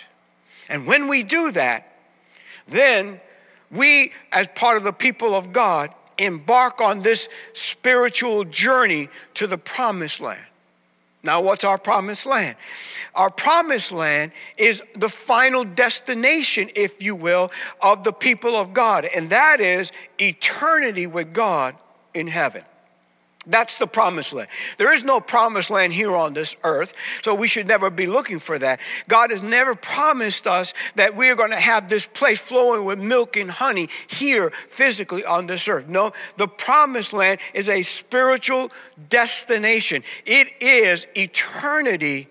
And 0.69 0.87
when 0.87 1.09
we 1.09 1.23
do 1.23 1.53
that, 1.53 1.99
then 2.67 3.21
we, 3.73 4.13
as 4.31 4.49
part 4.55 4.77
of 4.77 4.85
the 4.85 4.93
people 4.93 5.35
of 5.35 5.53
God, 5.53 5.93
embark 6.19 6.81
on 6.81 7.03
this 7.03 7.29
spiritual 7.55 8.45
journey 8.45 9.09
to 9.35 9.47
the 9.47 9.59
promised 9.59 10.21
land. 10.21 10.47
Now, 11.25 11.41
what's 11.41 11.65
our 11.65 11.79
promised 11.79 12.27
land? 12.27 12.57
Our 13.15 13.31
promised 13.31 13.93
land 13.93 14.33
is 14.59 14.83
the 14.95 15.09
final 15.09 15.65
destination, 15.65 16.69
if 16.75 17.03
you 17.03 17.15
will, 17.15 17.51
of 17.81 18.03
the 18.03 18.13
people 18.13 18.57
of 18.57 18.75
God, 18.75 19.05
and 19.05 19.31
that 19.31 19.61
is 19.61 19.93
eternity 20.19 21.07
with 21.07 21.33
God 21.33 21.77
in 22.13 22.27
heaven. 22.27 22.63
That's 23.45 23.79
the 23.79 23.89
promised 23.89 24.33
land. 24.33 24.49
There 24.79 24.95
is 24.95 25.03
no 25.03 25.21
promised 25.21 25.69
land 25.69 25.93
here 25.93 26.15
on 26.15 26.33
this 26.33 26.55
earth, 26.63 26.95
so 27.23 27.35
we 27.35 27.49
should 27.49 27.67
never 27.67 27.91
be 27.91 28.07
looking 28.07 28.39
for 28.39 28.57
that. 28.59 28.79
God 29.09 29.33
has 29.33 29.43
never 29.43 29.75
promised 29.75 30.47
us 30.47 30.75
that 30.95 31.17
we 31.17 31.29
are 31.29 31.35
going 31.35 31.51
to 31.51 31.57
have 31.57 31.89
this 31.89 32.07
place 32.07 32.39
flowing 32.41 32.85
with 32.85 33.01
milk 33.01 33.37
and 33.37 33.51
honey 33.51 33.89
here 34.07 34.51
physically 34.69 35.25
on 35.25 35.49
this 35.49 35.67
earth. 35.67 35.89
No, 35.89 36.13
the 36.37 36.47
promised 36.47 37.13
land 37.13 37.41
is 37.53 37.69
a 37.69 37.83
spiritual 37.83 38.71
destination, 39.09 40.05
it 40.25 40.49
is 40.61 41.09
eternity 41.17 42.29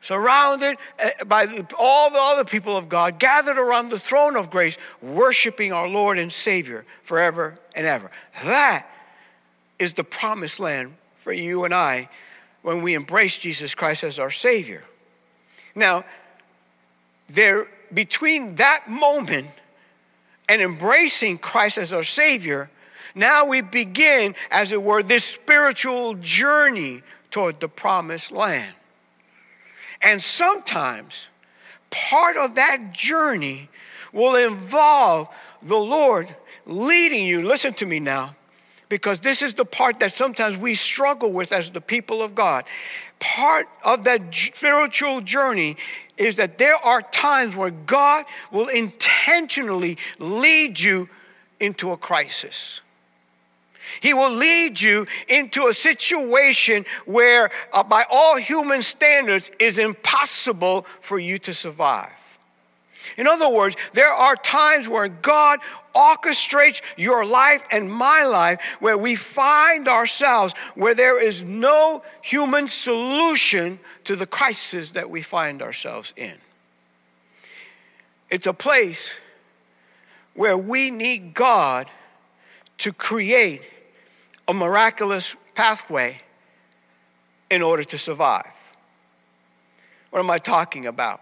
surrounded 0.00 0.76
eh, 0.98 1.10
by 1.26 1.46
all 1.78 2.10
the 2.10 2.20
other 2.20 2.44
people 2.44 2.76
of 2.76 2.88
God 2.88 3.18
gathered 3.18 3.58
around 3.58 3.90
the 3.90 3.98
throne 3.98 4.36
of 4.36 4.48
grace, 4.48 4.78
worshiping 5.02 5.72
our 5.72 5.88
Lord 5.88 6.18
and 6.18 6.32
Savior 6.32 6.84
forever 7.02 7.58
and 7.74 7.86
ever. 7.86 8.10
That 8.44 8.86
is 9.78 9.92
the 9.94 10.04
promised 10.04 10.60
land 10.60 10.94
for 11.16 11.32
you 11.32 11.64
and 11.64 11.74
I 11.74 12.08
when 12.62 12.82
we 12.82 12.94
embrace 12.94 13.38
Jesus 13.38 13.74
Christ 13.74 14.04
as 14.04 14.18
our 14.18 14.30
Savior. 14.30 14.84
Now, 15.74 16.04
there 17.28 17.68
between 17.92 18.56
that 18.56 18.88
moment 18.88 19.48
and 20.48 20.60
embracing 20.60 21.38
Christ 21.38 21.78
as 21.78 21.92
our 21.92 22.02
Savior, 22.02 22.70
now 23.14 23.46
we 23.46 23.60
begin, 23.60 24.34
as 24.50 24.72
it 24.72 24.82
were, 24.82 25.02
this 25.02 25.24
spiritual 25.24 26.14
journey 26.14 27.02
toward 27.30 27.60
the 27.60 27.68
promised 27.68 28.32
land. 28.32 28.74
And 30.00 30.22
sometimes 30.22 31.28
part 31.90 32.36
of 32.36 32.54
that 32.54 32.92
journey 32.92 33.68
will 34.12 34.36
involve 34.36 35.28
the 35.62 35.76
Lord 35.76 36.34
leading 36.66 37.26
you, 37.26 37.42
listen 37.42 37.74
to 37.74 37.86
me 37.86 37.98
now, 37.98 38.36
because 38.88 39.20
this 39.20 39.42
is 39.42 39.54
the 39.54 39.64
part 39.64 40.00
that 40.00 40.12
sometimes 40.12 40.56
we 40.56 40.74
struggle 40.74 41.32
with 41.32 41.52
as 41.52 41.70
the 41.70 41.80
people 41.80 42.22
of 42.22 42.34
God. 42.34 42.64
Part 43.20 43.68
of 43.84 44.04
that 44.04 44.34
spiritual 44.34 45.20
journey 45.20 45.76
is 46.16 46.36
that 46.36 46.58
there 46.58 46.76
are 46.76 47.02
times 47.02 47.54
where 47.54 47.70
God 47.70 48.24
will 48.50 48.68
intentionally 48.68 49.98
lead 50.18 50.80
you 50.80 51.08
into 51.60 51.90
a 51.90 51.96
crisis. 51.96 52.80
He 54.00 54.14
will 54.14 54.32
lead 54.32 54.80
you 54.80 55.06
into 55.28 55.66
a 55.66 55.74
situation 55.74 56.84
where, 57.06 57.50
uh, 57.72 57.82
by 57.82 58.04
all 58.10 58.36
human 58.36 58.82
standards, 58.82 59.50
is 59.58 59.78
impossible 59.78 60.86
for 61.00 61.18
you 61.18 61.38
to 61.40 61.54
survive. 61.54 62.17
In 63.16 63.26
other 63.26 63.48
words, 63.48 63.76
there 63.92 64.12
are 64.12 64.36
times 64.36 64.88
where 64.88 65.08
God 65.08 65.60
orchestrates 65.94 66.82
your 66.96 67.24
life 67.24 67.64
and 67.70 67.90
my 67.90 68.24
life 68.24 68.60
where 68.80 68.98
we 68.98 69.16
find 69.16 69.88
ourselves 69.88 70.54
where 70.74 70.94
there 70.94 71.22
is 71.22 71.42
no 71.42 72.02
human 72.22 72.68
solution 72.68 73.80
to 74.04 74.16
the 74.16 74.26
crisis 74.26 74.90
that 74.92 75.10
we 75.10 75.22
find 75.22 75.62
ourselves 75.62 76.12
in. 76.16 76.34
It's 78.30 78.46
a 78.46 78.52
place 78.52 79.20
where 80.34 80.56
we 80.56 80.90
need 80.90 81.34
God 81.34 81.90
to 82.78 82.92
create 82.92 83.62
a 84.46 84.54
miraculous 84.54 85.36
pathway 85.54 86.20
in 87.50 87.62
order 87.62 87.82
to 87.84 87.98
survive. 87.98 88.46
What 90.10 90.20
am 90.20 90.30
I 90.30 90.38
talking 90.38 90.86
about? 90.86 91.20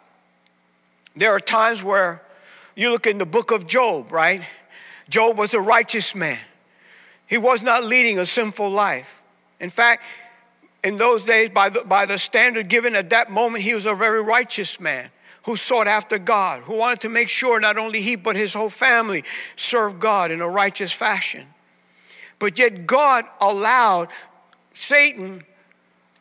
There 1.16 1.30
are 1.30 1.40
times 1.40 1.82
where 1.82 2.22
you 2.74 2.90
look 2.90 3.06
in 3.06 3.18
the 3.18 3.26
book 3.26 3.50
of 3.50 3.66
Job, 3.66 4.12
right? 4.12 4.42
Job 5.08 5.38
was 5.38 5.54
a 5.54 5.60
righteous 5.60 6.14
man. 6.14 6.38
He 7.26 7.38
was 7.38 7.62
not 7.62 7.84
leading 7.84 8.18
a 8.18 8.26
sinful 8.26 8.70
life. 8.70 9.22
In 9.58 9.70
fact, 9.70 10.04
in 10.84 10.98
those 10.98 11.24
days, 11.24 11.50
by 11.50 11.70
the, 11.70 11.82
by 11.82 12.04
the 12.04 12.18
standard 12.18 12.68
given 12.68 12.94
at 12.94 13.10
that 13.10 13.30
moment, 13.30 13.64
he 13.64 13.74
was 13.74 13.86
a 13.86 13.94
very 13.94 14.22
righteous 14.22 14.78
man 14.78 15.10
who 15.44 15.56
sought 15.56 15.86
after 15.86 16.18
God, 16.18 16.62
who 16.64 16.76
wanted 16.76 17.00
to 17.00 17.08
make 17.08 17.28
sure 17.28 17.58
not 17.58 17.78
only 17.78 18.02
he, 18.02 18.14
but 18.16 18.36
his 18.36 18.52
whole 18.52 18.68
family 18.68 19.24
served 19.56 19.98
God 19.98 20.30
in 20.30 20.40
a 20.40 20.48
righteous 20.48 20.92
fashion. 20.92 21.46
But 22.38 22.58
yet, 22.58 22.86
God 22.86 23.24
allowed 23.40 24.08
Satan 24.74 25.44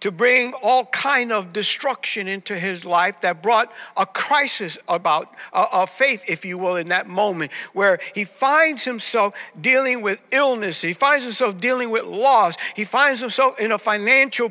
to 0.05 0.11
bring 0.11 0.53
all 0.61 0.85
kind 0.85 1.31
of 1.31 1.51
destruction 1.51 2.27
into 2.27 2.55
his 2.55 2.85
life 2.85 3.21
that 3.21 3.41
brought 3.41 3.73
a 3.97 4.05
crisis 4.05 4.77
about 4.87 5.33
a, 5.51 5.87
faith 5.87 6.23
if 6.27 6.45
you 6.45 6.59
will 6.59 6.75
in 6.75 6.89
that 6.89 7.07
moment 7.07 7.51
where 7.73 7.97
he 8.13 8.23
finds 8.23 8.85
himself 8.85 9.33
dealing 9.59 10.03
with 10.03 10.21
illness 10.29 10.79
he 10.81 10.93
finds 10.93 11.23
himself 11.23 11.59
dealing 11.59 11.89
with 11.89 12.03
loss 12.05 12.55
he 12.75 12.83
finds 12.83 13.19
himself 13.19 13.59
in 13.59 13.71
a 13.71 13.79
financial 13.79 14.45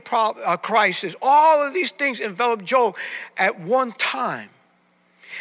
a 0.45 0.59
crisis. 0.59 1.15
All 1.23 1.65
of 1.65 1.73
these 1.73 1.93
things 1.93 2.19
envelop 2.19 2.65
Job 2.65 2.97
at 3.37 3.61
one 3.61 3.93
time. 3.93 4.51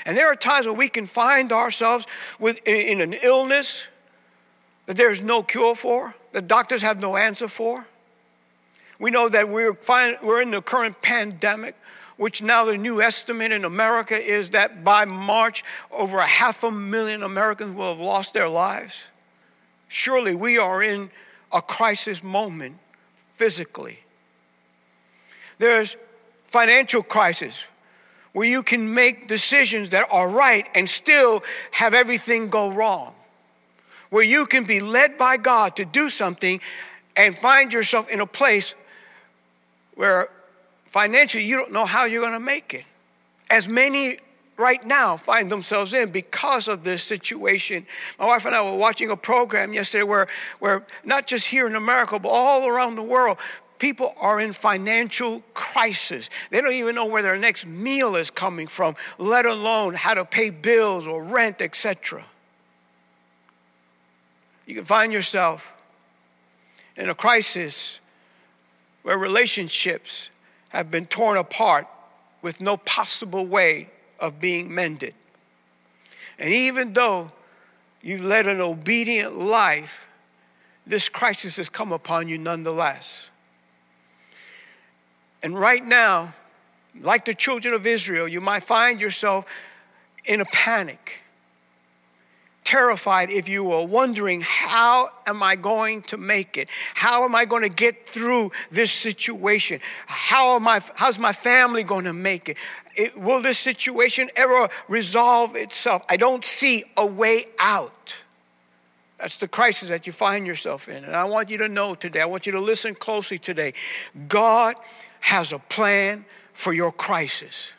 And 0.06 0.16
there 0.16 0.32
are 0.32 0.36
times 0.36 0.68
when 0.68 0.78
we 0.78 0.90
can 0.90 1.08
find 1.08 1.52
ourselves 1.52 2.06
with, 2.38 2.60
in 2.68 3.02
an 3.02 3.14
illness 3.24 3.88
that 4.86 4.96
there's 4.96 5.24
no 5.24 5.42
cure 5.42 5.74
for 5.74 6.14
the 6.34 6.42
doctors 6.44 6.84
have 6.84 7.02
no 7.02 7.18
answer 7.18 7.48
for 7.48 7.88
we 9.04 9.12
know 9.12 9.28
that 9.28 9.50
we're, 9.50 9.74
fine, 9.74 10.16
we're 10.24 10.42
in 10.42 10.52
the 10.52 10.62
current 10.62 11.02
pandemic, 11.02 11.76
which 12.16 12.42
now 12.42 12.64
the 12.64 12.78
new 12.78 13.02
estimate 13.02 13.52
in 13.52 13.66
America 13.66 14.16
is 14.16 14.52
that 14.52 14.86
by 14.86 15.04
March, 15.04 15.62
over 15.92 16.20
a 16.20 16.26
half 16.26 16.64
a 16.64 16.72
million 16.72 17.22
Americans 17.22 17.76
will 17.76 17.90
have 17.90 18.00
lost 18.00 18.34
their 18.34 18.48
lives. 18.48 19.08
Surely 19.90 20.34
we 20.34 20.58
are 20.58 20.82
in 20.82 21.12
a 21.52 21.62
crisis 21.62 22.24
moment 22.24 22.78
physically. 23.34 24.00
There's 25.58 25.98
financial 26.48 27.04
crisis 27.04 27.66
where 28.32 28.48
you 28.48 28.64
can 28.64 28.94
make 28.94 29.28
decisions 29.28 29.90
that 29.90 30.08
are 30.12 30.30
right 30.30 30.66
and 30.74 30.90
still 30.90 31.44
have 31.72 31.94
everything 31.94 32.50
go 32.50 32.72
wrong. 32.72 33.14
Where 34.12 34.24
you 34.24 34.46
can 34.46 34.64
be 34.64 34.80
led 34.80 35.18
by 35.18 35.36
God 35.36 35.76
to 35.76 35.84
do 35.84 36.10
something 36.10 36.62
and 37.18 37.38
find 37.38 37.74
yourself 37.74 38.08
in 38.08 38.22
a 38.22 38.26
place 38.26 38.76
where 39.96 40.30
financially 40.86 41.44
you 41.44 41.58
don't 41.58 41.72
know 41.72 41.86
how 41.86 42.06
you're 42.06 42.22
going 42.22 42.34
to 42.34 42.40
make 42.40 42.74
it. 42.74 42.86
As 43.50 43.68
many 43.68 44.18
right 44.58 44.86
now 44.86 45.18
find 45.18 45.52
themselves 45.52 45.94
in 45.94 46.12
because 46.12 46.68
of 46.68 46.84
this 46.84 47.04
situation. 47.04 47.86
My 48.20 48.26
wife 48.26 48.46
and 48.46 48.56
I 48.56 48.62
were 48.62 48.78
watching 48.78 49.10
a 49.10 49.18
program 49.18 49.74
yesterday 49.74 50.04
where, 50.04 50.28
where 50.60 50.86
not 51.04 51.28
just 51.28 51.48
here 51.48 51.68
in 51.68 51.76
America, 51.76 52.20
but 52.20 52.30
all 52.30 52.68
around 52.68 52.96
the 52.96 53.04
world, 53.04 53.38
people 53.80 54.14
are 54.18 54.40
in 54.40 54.54
financial 54.54 55.42
crisis. 55.54 56.30
They 56.52 56.62
don't 56.62 56.74
even 56.74 56.96
know 56.96 57.06
where 57.06 57.22
their 57.22 57.38
next 57.38 57.66
meal 57.66 58.16
is 58.16 58.30
coming 58.30 58.68
from, 58.68 58.96
let 59.18 59.46
alone 59.46 59.96
how 59.96 60.14
to 60.14 60.26
pay 60.26 60.50
bills 60.52 61.08
or 61.08 61.24
rent, 61.24 61.62
etc. 61.62 62.24
You 64.66 64.76
can 64.76 64.86
find 64.86 65.12
yourself 65.12 65.74
in 66.96 67.10
a 67.10 67.16
crisis 67.16 68.00
where 69.04 69.18
relationships 69.18 70.30
have 70.70 70.90
been 70.90 71.06
torn 71.06 71.38
apart 71.38 71.88
with 72.42 72.60
no 72.60 72.78
possible 72.78 73.46
way 73.46 73.90
of 74.20 74.40
being 74.40 74.74
mended. 74.74 75.14
And 76.40 76.54
even 76.54 76.94
though 76.94 77.32
you've 78.02 78.24
led 78.24 78.48
an 78.48 78.60
obedient 78.60 79.38
life, 79.38 80.08
this 80.86 81.08
crisis 81.08 81.58
has 81.58 81.70
come 81.70 81.92
upon 81.92 82.28
you 82.28 82.38
nonetheless. 82.38 83.30
And 85.42 85.58
right 85.58 85.86
now, 85.86 86.34
like 87.00 87.26
the 87.26 87.34
children 87.34 87.74
of 87.74 87.86
Israel, 87.86 88.28
you 88.28 88.42
might 88.42 88.64
find 88.64 89.02
yourself 89.02 89.46
in 90.26 90.42
a 90.42 90.46
panic. 90.46 91.23
Terrified 92.64 93.30
if 93.30 93.48
you 93.48 93.64
were 93.64 93.86
wondering, 93.86 94.42
how 94.42 95.12
am 95.26 95.44
I 95.44 95.56
going 95.56 96.02
to 96.04 96.18
make 96.18 96.58
it? 96.58 96.70
How 96.94 97.26
am 97.26 97.36
I 97.36 97.46
going 97.46 97.64
to 97.64 97.70
get 97.70 98.08
through 98.08 98.52
this 98.72 98.92
situation? 98.92 99.80
How 100.08 100.56
am 100.56 100.68
I, 100.68 100.82
how's 100.96 101.20
my 101.20 101.34
family 101.34 101.84
going 101.84 102.06
to 102.06 102.14
make 102.14 102.50
it? 102.50 102.58
it? 102.96 103.18
Will 103.18 103.42
this 103.42 103.60
situation 103.60 104.30
ever 104.36 104.70
resolve 104.88 105.56
itself? 105.56 106.04
I 106.10 106.18
don't 106.18 106.44
see 106.46 106.84
a 106.98 107.06
way 107.06 107.46
out. 107.60 108.16
That's 109.20 109.38
the 109.38 109.48
crisis 109.48 109.90
that 109.90 110.06
you 110.06 110.14
find 110.14 110.46
yourself 110.46 110.90
in. 110.90 111.06
And 111.06 111.16
I 111.16 111.24
want 111.24 111.50
you 111.50 111.58
to 111.60 111.70
know 111.70 111.96
today, 111.96 112.22
I 112.22 112.26
want 112.26 112.46
you 112.46 112.52
to 112.54 112.60
listen 112.60 112.94
closely 112.94 113.40
today. 113.40 113.74
God 114.28 114.76
has 115.22 115.54
a 115.54 115.60
plan 115.60 116.26
for 116.52 116.74
your 116.74 116.92
crisis. 116.92 117.72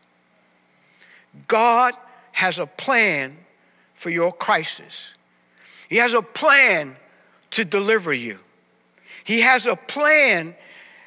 God 1.46 1.94
has 2.32 2.58
a 2.58 2.66
plan 2.66 3.36
for 3.94 4.10
your 4.10 4.32
crisis. 4.32 5.14
He 5.88 5.96
has 5.96 6.14
a 6.14 6.22
plan 6.22 6.96
to 7.50 7.64
deliver 7.64 8.12
you. 8.12 8.38
He 9.24 9.40
has 9.40 9.66
a 9.66 9.76
plan 9.76 10.54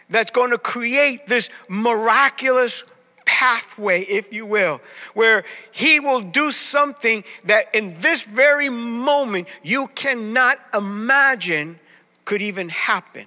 that's 0.10 0.32
going 0.32 0.52
to 0.52 0.58
create 0.58 1.28
this 1.28 1.50
miraculous 1.68 2.84
pathway, 3.26 4.02
if 4.02 4.34
you 4.34 4.46
will, 4.46 4.82
where 5.14 5.44
He 5.72 6.00
will 6.00 6.22
do 6.22 6.50
something 6.50 7.24
that 7.44 7.76
in 7.76 8.00
this 8.00 8.24
very 8.24 8.70
moment 8.70 9.48
you 9.62 9.88
cannot 9.90 10.58
imagine 10.74 11.80
could 12.26 12.42
even 12.42 12.70
happen. 12.70 13.26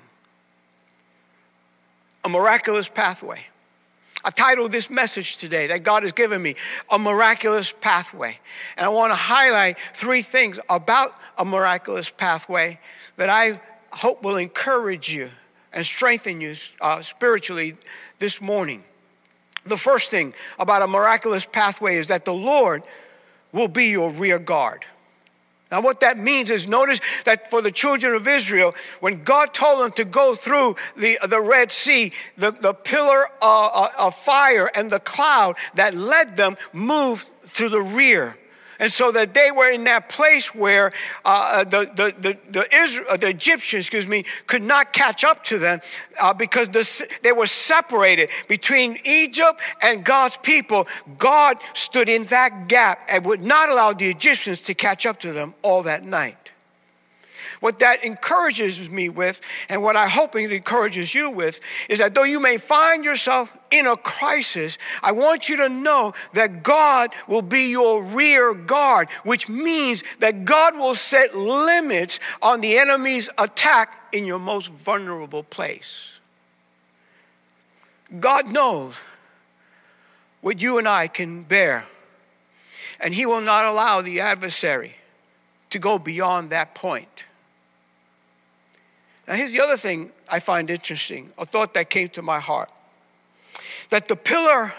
A 2.24 2.28
miraculous 2.28 2.88
pathway. 2.88 3.40
I've 4.24 4.34
titled 4.34 4.72
this 4.72 4.90
message 4.90 5.38
today 5.38 5.68
that 5.68 5.82
God 5.82 6.02
has 6.02 6.12
given 6.12 6.42
me 6.42 6.56
a 6.90 6.98
miraculous 6.98 7.72
pathway. 7.80 8.38
And 8.76 8.84
I 8.84 8.88
want 8.90 9.12
to 9.12 9.16
highlight 9.16 9.78
three 9.94 10.22
things 10.22 10.60
about 10.68 11.14
a 11.38 11.44
miraculous 11.44 12.10
pathway 12.10 12.78
that 13.16 13.30
I 13.30 13.60
hope 13.92 14.22
will 14.22 14.36
encourage 14.36 15.12
you 15.12 15.30
and 15.72 15.86
strengthen 15.86 16.40
you 16.40 16.54
uh, 16.80 17.00
spiritually 17.00 17.76
this 18.18 18.40
morning. 18.40 18.84
The 19.64 19.76
first 19.76 20.10
thing 20.10 20.34
about 20.58 20.82
a 20.82 20.86
miraculous 20.86 21.46
pathway 21.46 21.96
is 21.96 22.08
that 22.08 22.24
the 22.24 22.34
Lord 22.34 22.82
will 23.52 23.68
be 23.68 23.86
your 23.86 24.10
rear 24.10 24.38
guard. 24.38 24.84
Now, 25.70 25.80
what 25.80 26.00
that 26.00 26.18
means 26.18 26.50
is 26.50 26.66
notice 26.66 27.00
that 27.24 27.48
for 27.48 27.62
the 27.62 27.70
children 27.70 28.14
of 28.14 28.26
Israel, 28.26 28.74
when 28.98 29.22
God 29.22 29.54
told 29.54 29.84
them 29.84 29.92
to 29.92 30.04
go 30.04 30.34
through 30.34 30.76
the, 30.96 31.18
the 31.28 31.40
Red 31.40 31.70
Sea, 31.70 32.12
the, 32.36 32.50
the 32.50 32.74
pillar 32.74 33.26
of, 33.40 33.70
uh, 33.72 33.88
of 33.98 34.16
fire 34.16 34.70
and 34.74 34.90
the 34.90 34.98
cloud 34.98 35.56
that 35.74 35.94
led 35.94 36.36
them 36.36 36.56
moved 36.72 37.30
through 37.44 37.68
the 37.68 37.82
rear. 37.82 38.36
And 38.80 38.90
so 38.90 39.12
that 39.12 39.34
they 39.34 39.50
were 39.52 39.70
in 39.70 39.84
that 39.84 40.08
place 40.08 40.54
where 40.54 40.92
uh, 41.24 41.62
uh 41.62 41.64
the, 41.64 41.90
the, 41.94 42.14
the, 42.18 42.38
the, 42.50 42.74
Israel, 42.74 43.06
uh, 43.10 43.16
the 43.18 43.28
Egyptians, 43.28 43.84
excuse 43.84 44.08
me, 44.08 44.24
could 44.46 44.62
not 44.62 44.92
catch 44.92 45.22
up 45.22 45.44
to 45.44 45.58
them 45.58 45.80
uh, 46.18 46.32
because 46.32 46.68
the, 46.70 47.08
they 47.22 47.32
were 47.32 47.46
separated 47.46 48.30
between 48.48 48.98
Egypt 49.04 49.60
and 49.82 50.02
God's 50.02 50.38
people. 50.38 50.88
God 51.18 51.58
stood 51.74 52.08
in 52.08 52.24
that 52.24 52.68
gap 52.68 53.06
and 53.08 53.24
would 53.26 53.42
not 53.42 53.68
allow 53.68 53.92
the 53.92 54.08
Egyptians 54.08 54.60
to 54.62 54.74
catch 54.74 55.04
up 55.04 55.20
to 55.20 55.32
them 55.32 55.54
all 55.62 55.82
that 55.82 56.04
night. 56.04 56.49
What 57.60 57.78
that 57.80 58.04
encourages 58.06 58.88
me 58.88 59.10
with, 59.10 59.42
and 59.68 59.82
what 59.82 59.94
I 59.94 60.08
hope 60.08 60.34
it 60.34 60.50
encourages 60.50 61.14
you 61.14 61.30
with, 61.30 61.60
is 61.90 61.98
that 61.98 62.14
though 62.14 62.24
you 62.24 62.40
may 62.40 62.56
find 62.56 63.04
yourself 63.04 63.54
in 63.70 63.86
a 63.86 63.98
crisis, 63.98 64.78
I 65.02 65.12
want 65.12 65.50
you 65.50 65.58
to 65.58 65.68
know 65.68 66.14
that 66.32 66.62
God 66.62 67.10
will 67.28 67.42
be 67.42 67.70
your 67.70 68.02
rear 68.02 68.54
guard, 68.54 69.10
which 69.24 69.50
means 69.50 70.02
that 70.20 70.46
God 70.46 70.74
will 70.74 70.94
set 70.94 71.36
limits 71.36 72.18
on 72.40 72.62
the 72.62 72.78
enemy's 72.78 73.28
attack 73.36 74.08
in 74.10 74.24
your 74.24 74.38
most 74.38 74.68
vulnerable 74.68 75.42
place. 75.42 76.14
God 78.18 78.50
knows 78.50 78.94
what 80.40 80.62
you 80.62 80.78
and 80.78 80.88
I 80.88 81.08
can 81.08 81.42
bear, 81.42 81.86
and 82.98 83.12
He 83.12 83.26
will 83.26 83.42
not 83.42 83.66
allow 83.66 84.00
the 84.00 84.20
adversary 84.20 84.96
to 85.68 85.78
go 85.78 85.98
beyond 85.98 86.48
that 86.50 86.74
point. 86.74 87.26
Now, 89.30 89.36
here's 89.36 89.52
the 89.52 89.60
other 89.60 89.76
thing 89.76 90.10
I 90.28 90.40
find 90.40 90.68
interesting, 90.68 91.30
a 91.38 91.46
thought 91.46 91.72
that 91.74 91.88
came 91.88 92.08
to 92.10 92.22
my 92.22 92.40
heart 92.40 92.68
that 93.90 94.08
the 94.08 94.16
pillar 94.16 94.74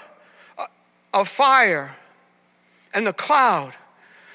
uh, 0.58 0.66
of 1.14 1.30
fire 1.30 1.96
and 2.94 3.08
the 3.08 3.14
cloud 3.14 3.74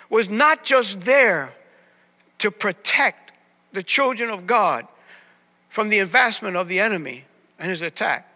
was 0.08 0.30
not 0.30 0.64
just 0.64 1.02
there 1.02 1.52
to 2.38 2.50
protect 2.50 3.32
the 3.72 3.82
children 3.82 4.30
of 4.30 4.46
God 4.46 4.86
from 5.68 5.90
the 5.90 5.98
advancement 5.98 6.56
of 6.56 6.66
the 6.68 6.80
enemy 6.80 7.24
and 7.58 7.68
his 7.68 7.82
attack, 7.82 8.26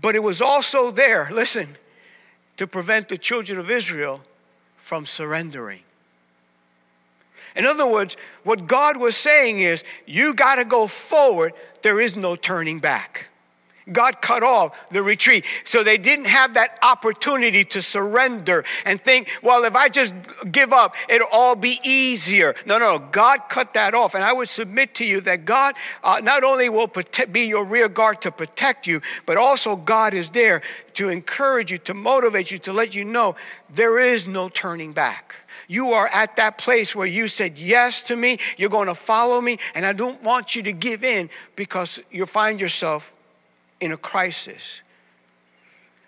but 0.00 0.16
it 0.16 0.22
was 0.22 0.42
also 0.42 0.90
there, 0.90 1.28
listen, 1.30 1.76
to 2.56 2.66
prevent 2.66 3.08
the 3.08 3.18
children 3.18 3.56
of 3.56 3.70
Israel 3.70 4.20
from 4.78 5.06
surrendering. 5.06 5.82
In 7.54 7.66
other 7.66 7.86
words, 7.86 8.16
what 8.44 8.66
God 8.66 8.96
was 8.96 9.16
saying 9.16 9.58
is, 9.58 9.84
you 10.06 10.34
got 10.34 10.56
to 10.56 10.64
go 10.64 10.86
forward. 10.86 11.52
There 11.82 12.00
is 12.00 12.16
no 12.16 12.36
turning 12.36 12.78
back. 12.78 13.28
God 13.90 14.22
cut 14.22 14.42
off 14.42 14.88
the 14.90 15.02
retreat. 15.02 15.44
So 15.64 15.82
they 15.82 15.98
didn't 15.98 16.26
have 16.26 16.54
that 16.54 16.78
opportunity 16.82 17.64
to 17.64 17.82
surrender 17.82 18.64
and 18.84 19.00
think, 19.00 19.28
well, 19.42 19.64
if 19.64 19.74
I 19.74 19.88
just 19.88 20.14
give 20.50 20.72
up, 20.72 20.94
it'll 21.08 21.28
all 21.32 21.56
be 21.56 21.80
easier. 21.82 22.54
No, 22.64 22.78
no, 22.78 22.98
God 22.98 23.48
cut 23.48 23.74
that 23.74 23.94
off. 23.94 24.14
And 24.14 24.22
I 24.22 24.32
would 24.32 24.48
submit 24.48 24.94
to 24.96 25.04
you 25.04 25.20
that 25.22 25.44
God 25.44 25.74
uh, 26.04 26.20
not 26.22 26.44
only 26.44 26.68
will 26.68 26.90
be 27.30 27.46
your 27.46 27.64
rear 27.64 27.88
guard 27.88 28.22
to 28.22 28.30
protect 28.30 28.86
you, 28.86 29.00
but 29.26 29.36
also 29.36 29.74
God 29.74 30.14
is 30.14 30.30
there 30.30 30.62
to 30.94 31.08
encourage 31.08 31.72
you, 31.72 31.78
to 31.78 31.94
motivate 31.94 32.50
you, 32.50 32.58
to 32.58 32.72
let 32.72 32.94
you 32.94 33.04
know 33.04 33.34
there 33.68 33.98
is 33.98 34.28
no 34.28 34.48
turning 34.48 34.92
back 34.92 35.36
you 35.72 35.92
are 35.92 36.06
at 36.12 36.36
that 36.36 36.58
place 36.58 36.94
where 36.94 37.06
you 37.06 37.28
said 37.28 37.58
yes 37.58 38.02
to 38.02 38.14
me, 38.14 38.38
you're 38.58 38.68
going 38.68 38.88
to 38.88 38.94
follow 38.94 39.40
me, 39.40 39.58
and 39.74 39.86
I 39.86 39.94
don't 39.94 40.22
want 40.22 40.54
you 40.54 40.62
to 40.64 40.72
give 40.72 41.02
in 41.02 41.30
because 41.56 41.98
you 42.10 42.26
find 42.26 42.60
yourself 42.60 43.10
in 43.80 43.90
a 43.90 43.96
crisis. 43.96 44.82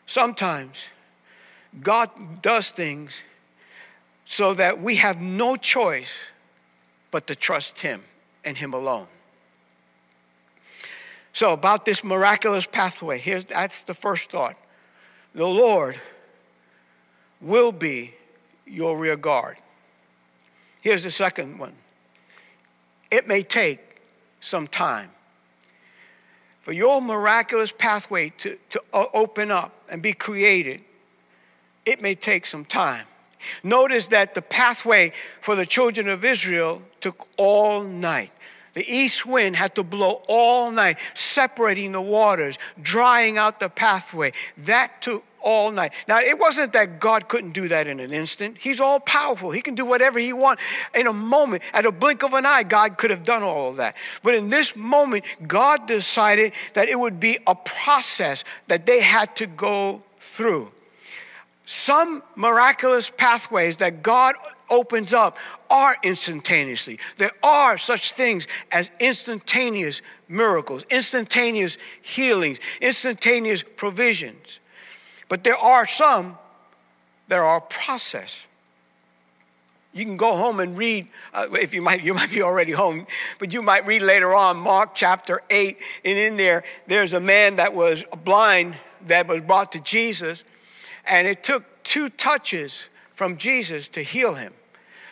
Sometimes 0.05 0.89
God 1.83 2.11
does 2.43 2.71
things 2.73 3.23
so 4.27 4.53
that 4.53 4.83
we 4.83 4.97
have 4.97 5.23
no 5.23 5.57
choice 5.57 6.13
but 7.11 7.27
to 7.29 7.35
trust 7.35 7.81
Him 7.81 8.03
and 8.45 8.59
Him 8.59 8.75
alone. 8.75 9.07
So, 11.33 11.55
about 11.55 11.87
this 11.87 12.05
miraculous 12.05 12.67
pathway, 12.67 13.19
here's, 13.19 13.47
that's 13.47 13.81
the 13.81 13.95
first 13.95 14.31
thought. 14.31 14.57
The 15.35 15.47
Lord 15.47 15.99
will 17.41 17.73
be 17.73 18.15
your 18.67 18.99
rear 18.99 19.17
guard. 19.17 19.57
Here's 20.81 21.03
the 21.03 21.11
second 21.11 21.59
one 21.59 21.75
it 23.11 23.29
may 23.29 23.43
take 23.43 23.81
some 24.41 24.67
time 24.67 25.11
for 26.63 26.73
your 26.73 27.01
miraculous 27.01 27.73
pathway 27.73 28.31
to, 28.39 28.59
to 28.71 28.81
open 28.93 29.51
up 29.51 29.73
and 29.89 30.01
be 30.03 30.13
created. 30.13 30.83
It 31.85 32.01
may 32.01 32.15
take 32.15 32.47
some 32.47 32.65
time. 32.65 33.07
Notice 33.63 34.07
that 34.09 34.35
the 34.35 34.41
pathway 34.41 35.13
for 35.43 35.55
the 35.55 35.67
children 35.67 36.09
of 36.09 36.25
Israel 36.25 36.83
took 37.01 37.29
all 37.37 37.85
night. 37.85 38.33
The 38.73 38.85
east 38.91 39.25
wind 39.25 39.57
had 39.57 39.75
to 39.77 39.83
blow 39.83 40.23
all 40.27 40.71
night, 40.71 40.99
separating 41.15 41.93
the 41.93 42.01
waters, 42.01 42.59
drying 42.81 43.39
out 43.39 43.61
the 43.61 43.69
pathway. 43.69 44.33
That 44.57 45.03
took 45.03 45.23
all 45.45 45.71
night. 45.71 45.93
Now, 46.09 46.19
it 46.19 46.39
wasn't 46.39 46.73
that 46.73 46.99
God 46.99 47.29
couldn't 47.29 47.53
do 47.53 47.69
that 47.69 47.87
in 47.87 48.01
an 48.01 48.13
instant. 48.13 48.57
He's 48.59 48.81
all 48.81 48.99
powerful. 48.99 49.51
He 49.51 49.61
can 49.61 49.75
do 49.75 49.85
whatever 49.85 50.19
he 50.19 50.33
wants. 50.33 50.63
In 50.95 51.07
a 51.07 51.13
moment, 51.13 51.63
at 51.73 51.87
a 51.87 51.93
blink 51.93 52.25
of 52.25 52.35
an 52.35 52.45
eye, 52.45 52.65
God 52.65 52.99
could 52.99 53.11
have 53.11 53.23
done 53.23 53.43
all 53.43 53.71
of 53.71 53.77
that. 53.77 53.95
But 54.23 54.35
in 54.35 54.49
this 54.49 54.75
moment, 54.75 55.25
God 55.47 55.87
decided 55.87 56.53
that 56.73 56.89
it 56.89 56.99
would 56.99 57.21
be 57.21 57.39
a 57.47 57.55
process 57.55 58.43
that 58.67 58.87
they 58.87 59.01
had 59.01 59.37
to 59.37 59.47
go 59.47 60.03
through. 60.19 60.73
Some 61.67 62.23
miraculous 62.35 63.11
pathways 63.11 63.77
that 63.79 64.03
God 64.03 64.35
opens 64.71 65.15
up 65.15 65.37
are 65.71 65.97
instantaneously. 66.03 66.99
There 67.19 67.33
are 67.43 67.79
such 67.79 68.13
things 68.13 68.47
as 68.73 68.91
instantaneous 69.01 70.03
miracles, 70.29 70.85
instantaneous 70.91 71.79
healings, 72.03 72.61
instantaneous 72.81 73.63
provisions. 73.63 74.61
But 75.29 75.45
there 75.45 75.57
are 75.57 75.87
some 75.87 76.39
that 77.29 77.39
are 77.39 77.57
a 77.57 77.61
process. 77.61 78.47
You 79.93 80.05
can 80.05 80.17
go 80.17 80.37
home 80.37 80.59
and 80.59 80.77
read, 80.77 81.09
uh, 81.33 81.47
if 81.53 81.73
you 81.73 81.81
might, 81.81 82.03
you 82.03 82.15
might 82.15 82.31
be 82.31 82.43
already 82.43 82.73
home, 82.73 83.07
but 83.39 83.53
you 83.53 83.63
might 83.63 83.87
read 83.87 84.03
later 84.03 84.35
on 84.35 84.57
Mark 84.57 84.95
chapter 84.95 85.41
8. 85.51 85.79
And 86.05 86.19
in 86.19 86.37
there, 86.37 86.65
there's 86.89 87.15
a 87.15 87.21
man 87.21 87.57
that 87.57 87.75
was 87.75 88.05
blind 88.25 88.77
that 89.07 89.29
was 89.29 89.43
brought 89.43 89.73
to 89.73 89.81
Jesus, 89.81 90.45
and 91.07 91.29
it 91.29 91.45
took 91.45 91.65
two 91.85 92.09
touches 92.09 92.87
from 93.15 93.37
Jesus 93.37 93.89
to 93.91 94.03
heal 94.03 94.35
him. 94.35 94.53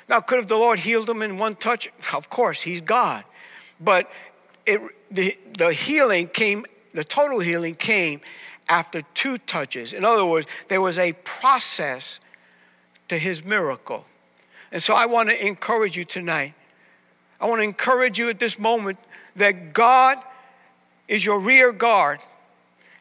Now, 0.09 0.21
could 0.21 0.39
have 0.39 0.49
the 0.49 0.57
Lord 0.57 0.81
healed 0.81 1.09
him 1.09 1.23
in 1.23 1.39
one 1.39 1.55
touch? 1.55 1.89
Of 2.13 2.29
course, 2.29 2.63
he's 2.63 2.81
God. 2.81 3.25
But 3.81 4.11
it, 4.67 4.81
the, 5.11 5.39
the 5.57 5.73
healing 5.73 6.29
came, 6.29 6.67
the 6.93 7.05
total 7.05 7.41
healing 7.41 7.77
came 7.77 8.21
after 8.69 9.03
two 9.15 9.39
touches. 9.39 9.93
In 9.93 10.05
other 10.05 10.25
words, 10.25 10.47
there 10.69 10.81
was 10.81 10.99
a 10.99 11.13
process 11.25 12.21
to 13.09 13.19
his 13.19 13.45
miracle. 13.45 14.07
And 14.71 14.83
so 14.83 14.95
I 14.95 15.07
want 15.07 15.29
to 15.29 15.47
encourage 15.47 15.97
you 15.97 16.05
tonight. 16.05 16.55
I 17.41 17.47
want 17.47 17.61
to 17.61 17.65
encourage 17.65 18.19
you 18.19 18.29
at 18.29 18.39
this 18.39 18.59
moment 18.59 18.99
that 19.37 19.73
God 19.73 20.19
is 21.09 21.25
your 21.25 21.41
rear 21.41 21.73
guard 21.73 22.21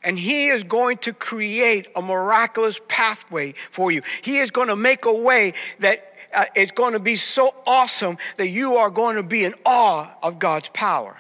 and 0.04 0.18
He 0.18 0.48
is 0.48 0.64
going 0.64 0.98
to 1.00 1.14
create 1.14 1.88
a 1.96 2.02
miraculous 2.02 2.82
pathway 2.88 3.54
for 3.70 3.92
you. 3.92 4.02
He 4.22 4.40
is 4.40 4.52
going 4.52 4.68
to 4.68 4.76
make 4.76 5.06
a 5.06 5.14
way 5.14 5.54
that 5.80 6.14
uh, 6.34 6.46
it's 6.56 6.72
going 6.72 6.94
to 6.94 7.00
be 7.00 7.16
so 7.16 7.54
awesome 7.68 8.18
that 8.38 8.48
you 8.48 8.78
are 8.78 8.90
going 8.90 9.18
to 9.18 9.24
be 9.24 9.44
in 9.44 9.54
awe 9.66 10.10
of 10.24 10.40
God's 10.40 10.70
power. 10.70 11.18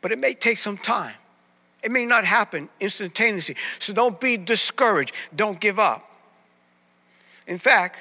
But 0.00 0.12
it 0.12 0.18
may 0.18 0.34
take 0.34 0.58
some 0.58 0.78
time. 0.78 1.14
It 1.82 1.90
may 1.90 2.06
not 2.06 2.24
happen 2.24 2.68
instantaneously. 2.80 3.56
So 3.78 3.92
don't 3.92 4.20
be 4.20 4.36
discouraged. 4.36 5.14
Don't 5.34 5.58
give 5.60 5.78
up. 5.78 6.08
In 7.46 7.58
fact, 7.58 7.98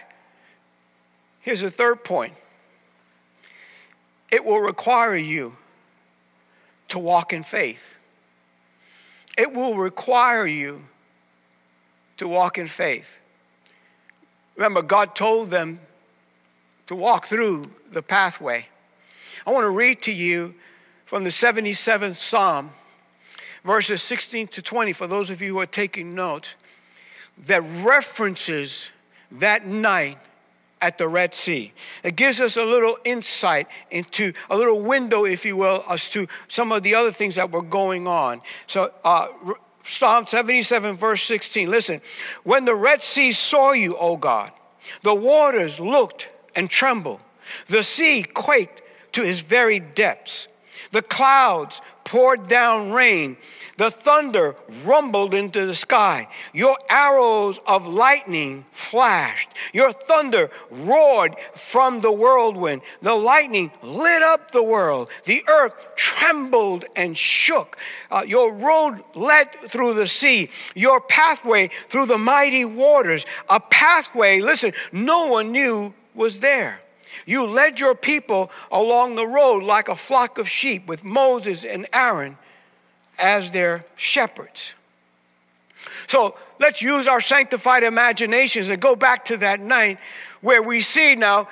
here's 1.39 1.61
a 1.61 1.71
third 1.71 2.03
point 2.03 2.33
it 4.31 4.45
will 4.45 4.61
require 4.61 5.15
you 5.15 5.57
to 6.87 6.99
walk 6.99 7.33
in 7.33 7.43
faith. 7.43 7.97
It 9.37 9.53
will 9.53 9.75
require 9.75 10.45
you 10.45 10.83
to 12.17 12.27
walk 12.27 12.57
in 12.57 12.67
faith. 12.67 13.17
Remember, 14.55 14.81
God 14.81 15.15
told 15.15 15.49
them 15.49 15.79
to 16.87 16.95
walk 16.95 17.25
through 17.25 17.71
the 17.91 18.01
pathway. 18.01 18.67
I 19.45 19.51
want 19.51 19.63
to 19.63 19.69
read 19.69 20.01
to 20.03 20.11
you 20.11 20.53
from 21.05 21.23
the 21.23 21.29
77th 21.29 22.17
Psalm, 22.17 22.71
verses 23.63 24.01
16 24.01 24.47
to 24.47 24.61
20, 24.61 24.93
for 24.93 25.07
those 25.07 25.29
of 25.29 25.41
you 25.41 25.53
who 25.53 25.59
are 25.59 25.65
taking 25.65 26.15
notes, 26.15 26.55
that 27.45 27.61
references 27.83 28.91
that 29.31 29.65
night 29.65 30.17
at 30.81 30.97
the 30.97 31.07
Red 31.07 31.35
Sea. 31.35 31.73
It 32.03 32.15
gives 32.15 32.39
us 32.39 32.57
a 32.57 32.63
little 32.63 32.97
insight 33.05 33.67
into 33.91 34.33
a 34.49 34.57
little 34.57 34.81
window, 34.81 35.25
if 35.25 35.45
you 35.45 35.55
will, 35.55 35.83
as 35.89 36.09
to 36.09 36.27
some 36.47 36.71
of 36.71 36.83
the 36.83 36.95
other 36.95 37.11
things 37.11 37.35
that 37.35 37.51
were 37.51 37.61
going 37.61 38.07
on. 38.07 38.41
So, 38.65 38.91
uh, 39.05 39.27
Psalm 39.83 40.27
77, 40.27 40.97
verse 40.97 41.23
16. 41.23 41.69
Listen, 41.69 42.01
when 42.43 42.65
the 42.65 42.75
Red 42.75 43.03
Sea 43.03 43.31
saw 43.31 43.71
you, 43.71 43.95
O 43.97 44.17
God, 44.17 44.51
the 45.01 45.15
waters 45.15 45.79
looked 45.79 46.29
and 46.55 46.69
trembled. 46.69 47.21
The 47.67 47.83
sea 47.83 48.23
quaked 48.23 48.81
to 49.13 49.23
its 49.23 49.39
very 49.39 49.79
depths. 49.79 50.47
The 50.91 51.01
clouds 51.01 51.81
poured 52.11 52.49
down 52.49 52.91
rain. 52.91 53.37
The 53.77 53.89
thunder 53.89 54.53
rumbled 54.83 55.33
into 55.33 55.65
the 55.65 55.73
sky. 55.73 56.27
Your 56.53 56.77
arrows 56.89 57.61
of 57.65 57.87
lightning 57.87 58.65
flashed. 58.73 59.47
Your 59.71 59.93
thunder 59.93 60.49
roared 60.69 61.37
from 61.55 62.01
the 62.01 62.11
whirlwind. 62.11 62.81
The 63.01 63.15
lightning 63.15 63.71
lit 63.81 64.21
up 64.21 64.51
the 64.51 64.61
world. 64.61 65.09
The 65.23 65.41
earth 65.49 65.95
trembled 65.95 66.83
and 66.97 67.17
shook. 67.17 67.77
Uh, 68.11 68.25
your 68.27 68.55
road 68.55 69.01
led 69.15 69.49
through 69.69 69.93
the 69.93 70.07
sea. 70.07 70.49
Your 70.75 70.99
pathway 70.99 71.69
through 71.87 72.07
the 72.07 72.17
mighty 72.17 72.65
waters. 72.65 73.25
A 73.49 73.61
pathway, 73.61 74.41
listen, 74.41 74.73
no 74.91 75.27
one 75.27 75.53
knew 75.53 75.93
was 76.13 76.41
there. 76.41 76.80
You 77.25 77.45
led 77.45 77.79
your 77.79 77.95
people 77.95 78.51
along 78.71 79.15
the 79.15 79.27
road 79.27 79.63
like 79.63 79.87
a 79.87 79.95
flock 79.95 80.37
of 80.37 80.49
sheep 80.49 80.87
with 80.87 81.03
Moses 81.03 81.63
and 81.63 81.87
Aaron 81.93 82.37
as 83.19 83.51
their 83.51 83.85
shepherds. 83.95 84.73
So 86.07 86.37
let's 86.59 86.81
use 86.81 87.07
our 87.07 87.21
sanctified 87.21 87.83
imaginations 87.83 88.69
and 88.69 88.81
go 88.81 88.95
back 88.95 89.25
to 89.25 89.37
that 89.37 89.59
night 89.59 89.99
where 90.41 90.61
we 90.61 90.81
see 90.81 91.15
now 91.15 91.47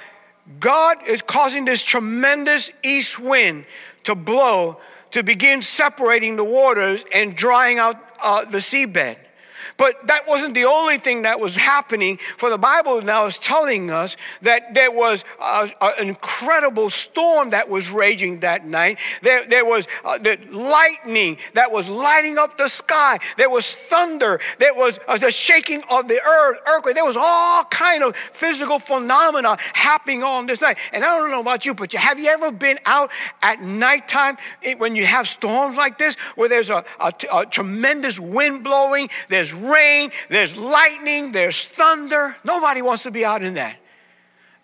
God 0.59 0.97
is 1.07 1.21
causing 1.21 1.65
this 1.65 1.83
tremendous 1.83 2.71
east 2.83 3.19
wind 3.19 3.65
to 4.03 4.15
blow 4.15 4.79
to 5.11 5.23
begin 5.23 5.61
separating 5.61 6.35
the 6.35 6.43
waters 6.43 7.03
and 7.13 7.35
drying 7.35 7.79
out 7.79 7.97
uh, 8.21 8.45
the 8.45 8.57
seabed. 8.59 9.17
But 9.79 10.07
that 10.07 10.27
wasn't 10.27 10.55
the 10.55 10.65
only 10.65 10.97
thing 10.97 11.21
that 11.21 11.39
was 11.39 11.55
happening, 11.55 12.17
for 12.37 12.49
the 12.49 12.57
Bible 12.57 13.01
now 13.01 13.25
is 13.27 13.39
telling 13.39 13.89
us 13.89 14.17
that 14.41 14.73
there 14.73 14.91
was 14.91 15.23
an 15.39 16.09
incredible 16.09 16.89
storm 16.89 17.51
that 17.51 17.69
was 17.69 17.89
raging 17.89 18.41
that 18.41 18.67
night. 18.67 18.99
There, 19.21 19.47
there 19.47 19.63
was 19.63 19.87
uh, 20.03 20.17
the 20.17 20.37
lightning 20.51 21.37
that 21.53 21.71
was 21.71 21.87
lighting 21.87 22.37
up 22.37 22.57
the 22.57 22.67
sky. 22.67 23.19
There 23.37 23.49
was 23.49 23.73
thunder. 23.73 24.41
There 24.57 24.73
was 24.73 24.99
uh, 25.07 25.17
the 25.17 25.31
shaking 25.31 25.81
of 25.89 26.09
the 26.09 26.21
earth, 26.21 26.59
earthquake. 26.67 26.95
There 26.95 27.05
was 27.05 27.17
all 27.17 27.63
kind 27.63 28.03
of 28.03 28.17
physical 28.17 28.79
phenomena 28.79 29.57
happening 29.73 30.23
on 30.23 30.45
this 30.45 30.59
night. 30.59 30.77
And 30.91 31.05
I 31.05 31.17
don't 31.17 31.31
know 31.31 31.39
about 31.39 31.65
you, 31.65 31.73
but 31.73 31.93
have 31.93 32.19
you 32.19 32.27
ever 32.27 32.51
been 32.51 32.79
out 32.85 33.11
at 33.41 33.61
nighttime 33.61 34.35
when 34.77 34.97
you 34.97 35.05
have 35.05 35.25
storms 35.29 35.77
like 35.77 35.97
this, 35.97 36.15
where 36.35 36.49
there's 36.49 36.69
a, 36.69 36.83
a, 36.99 37.13
a 37.33 37.45
tremendous 37.45 38.19
wind 38.19 38.61
blowing, 38.61 39.09
there's 39.29 39.53
rain, 39.69 40.11
there's 40.29 40.57
lightning, 40.57 41.31
there's 41.31 41.67
thunder. 41.67 42.35
Nobody 42.43 42.81
wants 42.81 43.03
to 43.03 43.11
be 43.11 43.23
out 43.23 43.43
in 43.43 43.55
that. 43.55 43.77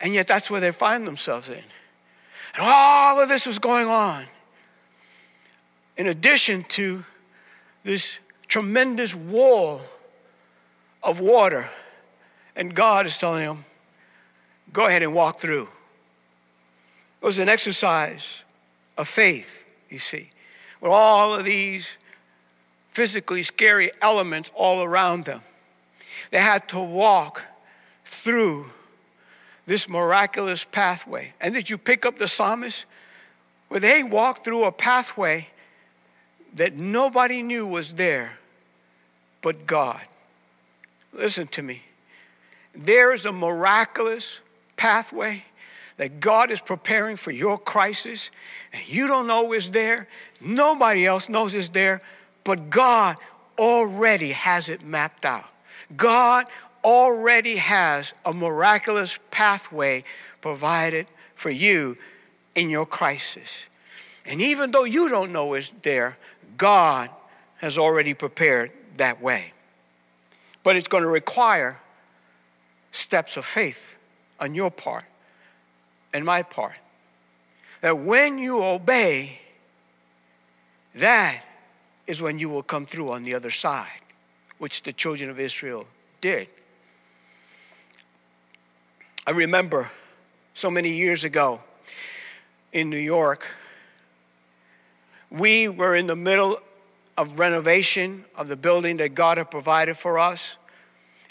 And 0.01 0.13
yet 0.13 0.27
that's 0.27 0.49
where 0.49 0.61
they 0.61 0.71
find 0.71 1.07
themselves 1.07 1.49
in. 1.49 1.55
And 1.55 2.61
all 2.61 3.21
of 3.21 3.29
this 3.29 3.45
was 3.45 3.59
going 3.59 3.87
on. 3.87 4.25
In 5.97 6.07
addition 6.07 6.63
to 6.63 7.05
this 7.83 8.19
tremendous 8.47 9.15
wall 9.15 9.81
of 11.03 11.19
water. 11.19 11.69
And 12.55 12.73
God 12.73 13.05
is 13.05 13.17
telling 13.17 13.45
them, 13.45 13.65
go 14.73 14.87
ahead 14.87 15.03
and 15.03 15.13
walk 15.13 15.39
through. 15.39 15.69
It 17.21 17.25
was 17.25 17.39
an 17.39 17.47
exercise 17.47 18.43
of 18.97 19.07
faith, 19.07 19.65
you 19.89 19.99
see. 19.99 20.29
With 20.81 20.91
all 20.91 21.33
of 21.33 21.45
these 21.45 21.97
physically 22.95 23.43
scary 23.43 23.91
elements 24.01 24.49
all 24.55 24.81
around 24.81 25.25
them. 25.25 25.41
They 26.31 26.39
had 26.39 26.69
to 26.69 26.79
walk 26.79 27.43
through 28.05 28.71
this 29.67 29.89
miraculous 29.89 30.63
pathway. 30.63 31.33
And 31.41 31.53
did 31.53 31.69
you 31.69 31.77
pick 31.77 32.05
up 32.05 32.17
the 32.17 32.27
psalmist? 32.29 32.85
Where 33.67 33.81
they 33.81 34.01
walked 34.01 34.45
through 34.45 34.63
a 34.63 34.71
pathway 34.71 35.49
that 36.53 36.77
nobody 36.77 37.43
knew 37.43 37.67
was 37.67 37.95
there 37.95 38.39
but 39.41 39.67
God. 39.67 39.99
Listen 41.11 41.47
to 41.47 41.61
me. 41.61 41.83
There 42.73 43.13
is 43.13 43.25
a 43.25 43.33
miraculous 43.33 44.39
pathway 44.77 45.43
that 45.97 46.21
God 46.21 46.49
is 46.49 46.61
preparing 46.61 47.17
for 47.17 47.31
your 47.31 47.57
crisis, 47.57 48.31
and 48.71 48.87
you 48.87 49.07
don't 49.07 49.27
know 49.27 49.51
is 49.51 49.71
there. 49.71 50.07
Nobody 50.39 51.05
else 51.05 51.27
knows 51.27 51.53
is 51.53 51.71
there 51.71 51.99
but 52.45 52.69
God 52.69 53.17
already 53.59 54.31
has 54.31 54.69
it 54.69 54.83
mapped 54.85 55.25
out. 55.25 55.49
God 55.97 56.45
already 56.85 57.57
has 57.57 58.13
a 58.23 58.33
miraculous 58.33 59.19
pathway 59.31 60.05
provided 60.39 61.07
for 61.33 61.49
you 61.49 61.97
in 62.53 62.69
your 62.69 62.85
crisis. 62.85 63.51
And 64.25 64.41
even 64.41 64.71
though 64.71 64.85
you 64.85 65.09
don't 65.09 65.33
know 65.33 65.53
it's 65.55 65.73
there, 65.81 66.17
God 66.57 67.09
has 67.57 67.77
already 67.77 68.13
prepared 68.13 68.71
that 68.97 69.21
way. 69.21 69.51
But 70.63 70.75
it's 70.75 70.87
going 70.87 71.03
to 71.03 71.09
require 71.09 71.79
steps 72.91 73.37
of 73.37 73.45
faith 73.45 73.95
on 74.39 74.55
your 74.55 74.71
part 74.71 75.05
and 76.13 76.23
my 76.23 76.43
part. 76.43 76.77
That 77.81 77.99
when 77.99 78.37
you 78.37 78.63
obey, 78.63 79.39
that 80.95 81.44
is 82.07 82.21
when 82.21 82.39
you 82.39 82.49
will 82.49 82.63
come 82.63 82.85
through 82.85 83.11
on 83.11 83.23
the 83.23 83.33
other 83.33 83.49
side, 83.49 84.01
which 84.57 84.83
the 84.83 84.93
children 84.93 85.29
of 85.29 85.39
Israel 85.39 85.87
did. 86.21 86.47
I 89.27 89.31
remember 89.31 89.91
so 90.53 90.69
many 90.69 90.95
years 90.95 91.23
ago 91.23 91.61
in 92.71 92.89
New 92.89 92.97
York, 92.97 93.47
we 95.31 95.67
were 95.67 95.95
in 95.95 96.05
the 96.05 96.15
middle 96.15 96.59
of 97.17 97.39
renovation 97.39 98.25
of 98.35 98.47
the 98.49 98.55
building 98.55 98.97
that 98.97 99.15
God 99.15 99.37
had 99.37 99.49
provided 99.49 99.97
for 99.97 100.19
us. 100.19 100.57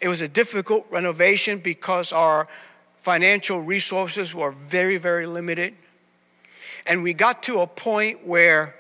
It 0.01 0.09
was 0.09 0.21
a 0.21 0.29
difficult 0.29 0.87
renovation 0.91 1.59
because 1.59 2.13
our 2.13 2.49
financial 3.01 3.61
resources 3.61 4.35
were 4.35 4.51
very, 4.51 4.97
very 4.97 5.27
limited. 5.27 5.75
And 6.87 7.03
we 7.03 7.15
got 7.15 7.43
to 7.45 7.61
a 7.61 7.67
point 7.67 8.27
where 8.27 8.75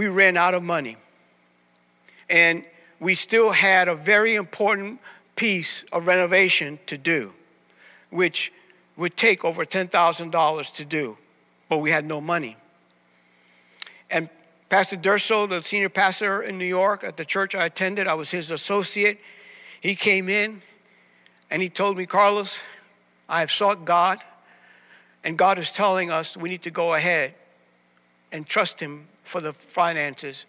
we 0.00 0.08
ran 0.08 0.34
out 0.38 0.54
of 0.54 0.62
money. 0.62 0.96
And 2.30 2.64
we 3.00 3.14
still 3.14 3.52
had 3.52 3.86
a 3.86 3.94
very 3.94 4.34
important 4.34 4.98
piece 5.36 5.84
of 5.92 6.06
renovation 6.06 6.78
to 6.86 6.96
do, 6.96 7.34
which 8.08 8.50
would 8.96 9.14
take 9.14 9.44
over 9.44 9.66
$10,000 9.66 10.74
to 10.74 10.84
do, 10.86 11.18
but 11.68 11.78
we 11.80 11.90
had 11.90 12.06
no 12.06 12.18
money. 12.18 12.56
And 14.10 14.30
Pastor 14.70 14.96
Durso, 14.96 15.46
the 15.46 15.62
senior 15.62 15.90
pastor 15.90 16.40
in 16.40 16.56
New 16.56 16.64
York 16.64 17.04
at 17.04 17.18
the 17.18 17.24
church 17.26 17.54
I 17.54 17.66
attended, 17.66 18.06
I 18.06 18.14
was 18.14 18.30
his 18.30 18.50
associate. 18.50 19.20
He 19.82 19.94
came 19.94 20.30
in 20.30 20.62
and 21.50 21.60
he 21.60 21.68
told 21.68 21.98
me, 21.98 22.06
Carlos, 22.06 22.62
I 23.28 23.40
have 23.40 23.50
sought 23.50 23.84
God, 23.84 24.18
and 25.22 25.36
God 25.36 25.58
is 25.58 25.70
telling 25.70 26.10
us 26.10 26.38
we 26.38 26.48
need 26.48 26.62
to 26.62 26.70
go 26.70 26.94
ahead 26.94 27.34
and 28.32 28.46
trust 28.46 28.80
Him 28.80 29.09
for 29.30 29.40
the 29.40 29.52
finances. 29.52 30.44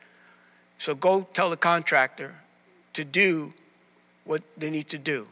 So 0.80 0.96
go 0.96 1.28
tell 1.34 1.52
the 1.52 1.58
contractor 1.58 2.34
to 2.94 3.06
do 3.06 3.54
what 4.26 4.42
they 4.58 4.72
need 4.72 4.90
to 4.90 4.98
do. 4.98 5.28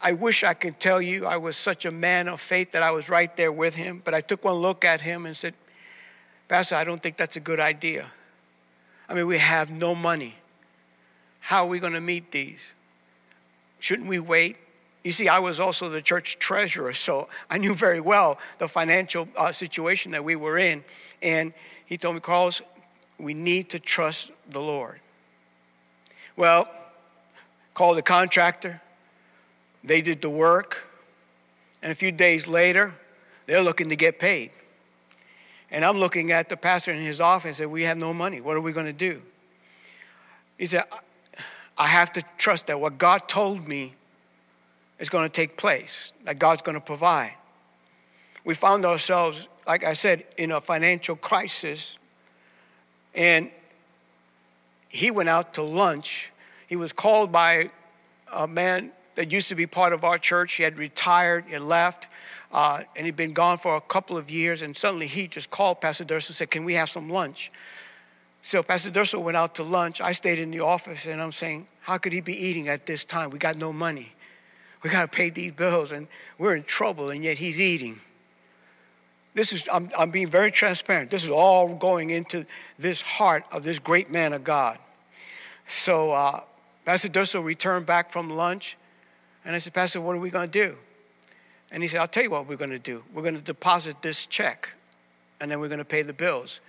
I 0.00 0.12
wish 0.12 0.42
I 0.42 0.54
could 0.54 0.80
tell 0.80 1.00
you 1.00 1.24
I 1.24 1.36
was 1.36 1.56
such 1.56 1.84
a 1.84 1.92
man 1.92 2.26
of 2.26 2.40
faith 2.40 2.72
that 2.72 2.82
I 2.82 2.90
was 2.90 3.08
right 3.08 3.34
there 3.36 3.52
with 3.52 3.76
him, 3.76 4.02
but 4.04 4.12
I 4.12 4.20
took 4.20 4.44
one 4.44 4.56
look 4.56 4.84
at 4.84 5.02
him 5.02 5.24
and 5.24 5.36
said, 5.36 5.54
Pastor, 6.48 6.74
I 6.74 6.82
don't 6.82 7.00
think 7.00 7.16
that's 7.16 7.36
a 7.36 7.40
good 7.40 7.60
idea. 7.60 8.10
I 9.08 9.14
mean, 9.14 9.28
we 9.28 9.38
have 9.38 9.70
no 9.70 9.94
money. 9.94 10.34
How 11.38 11.62
are 11.62 11.68
we 11.68 11.78
going 11.78 11.92
to 11.92 12.00
meet 12.00 12.32
these? 12.32 12.72
Shouldn't 13.78 14.08
we 14.08 14.18
wait? 14.18 14.56
You 15.04 15.10
see, 15.10 15.28
I 15.28 15.40
was 15.40 15.58
also 15.58 15.88
the 15.88 16.02
church 16.02 16.38
treasurer, 16.38 16.92
so 16.92 17.28
I 17.50 17.58
knew 17.58 17.74
very 17.74 18.00
well 18.00 18.38
the 18.58 18.68
financial 18.68 19.28
uh, 19.36 19.50
situation 19.50 20.12
that 20.12 20.24
we 20.24 20.36
were 20.36 20.58
in. 20.58 20.84
And 21.20 21.52
he 21.86 21.98
told 21.98 22.14
me, 22.14 22.20
Carlos, 22.20 22.62
we 23.18 23.34
need 23.34 23.70
to 23.70 23.78
trust 23.78 24.30
the 24.48 24.60
Lord. 24.60 25.00
Well, 26.36 26.68
called 27.74 27.96
the 27.96 28.02
contractor, 28.02 28.80
they 29.82 30.02
did 30.02 30.22
the 30.22 30.30
work, 30.30 30.88
and 31.82 31.90
a 31.90 31.94
few 31.94 32.12
days 32.12 32.46
later, 32.46 32.94
they're 33.46 33.62
looking 33.62 33.88
to 33.88 33.96
get 33.96 34.20
paid. 34.20 34.50
And 35.70 35.84
I'm 35.84 35.98
looking 35.98 36.30
at 36.30 36.48
the 36.48 36.56
pastor 36.56 36.92
in 36.92 37.00
his 37.00 37.20
office 37.20 37.48
and 37.48 37.56
said, 37.56 37.68
We 37.68 37.84
have 37.84 37.96
no 37.96 38.14
money. 38.14 38.40
What 38.40 38.56
are 38.56 38.60
we 38.60 38.72
going 38.72 38.86
to 38.86 38.92
do? 38.92 39.22
He 40.58 40.66
said, 40.66 40.84
I 41.76 41.86
have 41.86 42.12
to 42.12 42.22
trust 42.38 42.68
that 42.68 42.78
what 42.78 42.98
God 42.98 43.26
told 43.26 43.66
me 43.66 43.94
is 45.02 45.08
going 45.08 45.28
to 45.28 45.32
take 45.32 45.56
place, 45.56 46.12
that 46.24 46.38
God's 46.38 46.62
going 46.62 46.76
to 46.76 46.80
provide. 46.80 47.32
We 48.44 48.54
found 48.54 48.86
ourselves, 48.86 49.48
like 49.66 49.82
I 49.82 49.94
said, 49.94 50.24
in 50.38 50.52
a 50.52 50.60
financial 50.60 51.16
crisis. 51.16 51.96
And 53.12 53.50
he 54.88 55.10
went 55.10 55.28
out 55.28 55.54
to 55.54 55.62
lunch. 55.62 56.30
He 56.68 56.76
was 56.76 56.92
called 56.92 57.32
by 57.32 57.72
a 58.32 58.46
man 58.46 58.92
that 59.16 59.32
used 59.32 59.48
to 59.48 59.56
be 59.56 59.66
part 59.66 59.92
of 59.92 60.04
our 60.04 60.18
church. 60.18 60.54
He 60.54 60.62
had 60.62 60.78
retired, 60.78 61.46
had 61.46 61.62
left, 61.62 62.06
uh, 62.52 62.82
and 62.94 63.04
he'd 63.04 63.16
been 63.16 63.32
gone 63.32 63.58
for 63.58 63.74
a 63.74 63.80
couple 63.80 64.16
of 64.16 64.30
years. 64.30 64.62
And 64.62 64.76
suddenly 64.76 65.08
he 65.08 65.26
just 65.26 65.50
called 65.50 65.80
Pastor 65.80 66.04
Durso 66.04 66.28
and 66.28 66.36
said, 66.36 66.50
Can 66.52 66.64
we 66.64 66.74
have 66.74 66.88
some 66.88 67.10
lunch? 67.10 67.50
So 68.40 68.62
Pastor 68.62 68.92
Durso 68.92 69.20
went 69.20 69.36
out 69.36 69.56
to 69.56 69.64
lunch. 69.64 70.00
I 70.00 70.12
stayed 70.12 70.38
in 70.38 70.52
the 70.52 70.60
office, 70.60 71.06
and 71.06 71.20
I'm 71.20 71.32
saying, 71.32 71.66
How 71.80 71.98
could 71.98 72.12
he 72.12 72.20
be 72.20 72.36
eating 72.36 72.68
at 72.68 72.86
this 72.86 73.04
time? 73.04 73.30
We 73.30 73.40
got 73.40 73.56
no 73.56 73.72
money. 73.72 74.12
We 74.82 74.90
got 74.90 75.02
to 75.02 75.16
pay 75.16 75.30
these 75.30 75.52
bills, 75.52 75.92
and 75.92 76.08
we're 76.38 76.56
in 76.56 76.64
trouble, 76.64 77.10
and 77.10 77.22
yet 77.22 77.38
he's 77.38 77.60
eating. 77.60 78.00
This 79.34 79.52
is, 79.52 79.68
I'm, 79.72 79.90
I'm 79.96 80.10
being 80.10 80.28
very 80.28 80.50
transparent. 80.50 81.10
This 81.10 81.24
is 81.24 81.30
all 81.30 81.74
going 81.74 82.10
into 82.10 82.44
this 82.78 83.00
heart 83.00 83.44
of 83.50 83.62
this 83.62 83.78
great 83.78 84.10
man 84.10 84.32
of 84.32 84.44
God. 84.44 84.78
So 85.66 86.12
uh, 86.12 86.40
Pastor 86.84 87.08
Durso 87.08 87.42
returned 87.42 87.86
back 87.86 88.12
from 88.12 88.28
lunch, 88.28 88.76
and 89.44 89.54
I 89.54 89.58
said, 89.58 89.72
Pastor, 89.72 90.00
what 90.00 90.16
are 90.16 90.20
we 90.20 90.30
going 90.30 90.50
to 90.50 90.66
do? 90.66 90.76
And 91.70 91.82
he 91.82 91.88
said, 91.88 92.00
I'll 92.00 92.08
tell 92.08 92.24
you 92.24 92.30
what 92.30 92.46
we're 92.46 92.56
going 92.56 92.70
to 92.70 92.78
do. 92.78 93.04
We're 93.14 93.22
going 93.22 93.36
to 93.36 93.40
deposit 93.40 94.02
this 94.02 94.26
check, 94.26 94.70
and 95.40 95.50
then 95.50 95.60
we're 95.60 95.68
going 95.68 95.78
to 95.78 95.84
pay 95.84 96.02
the 96.02 96.12
bills. 96.12 96.60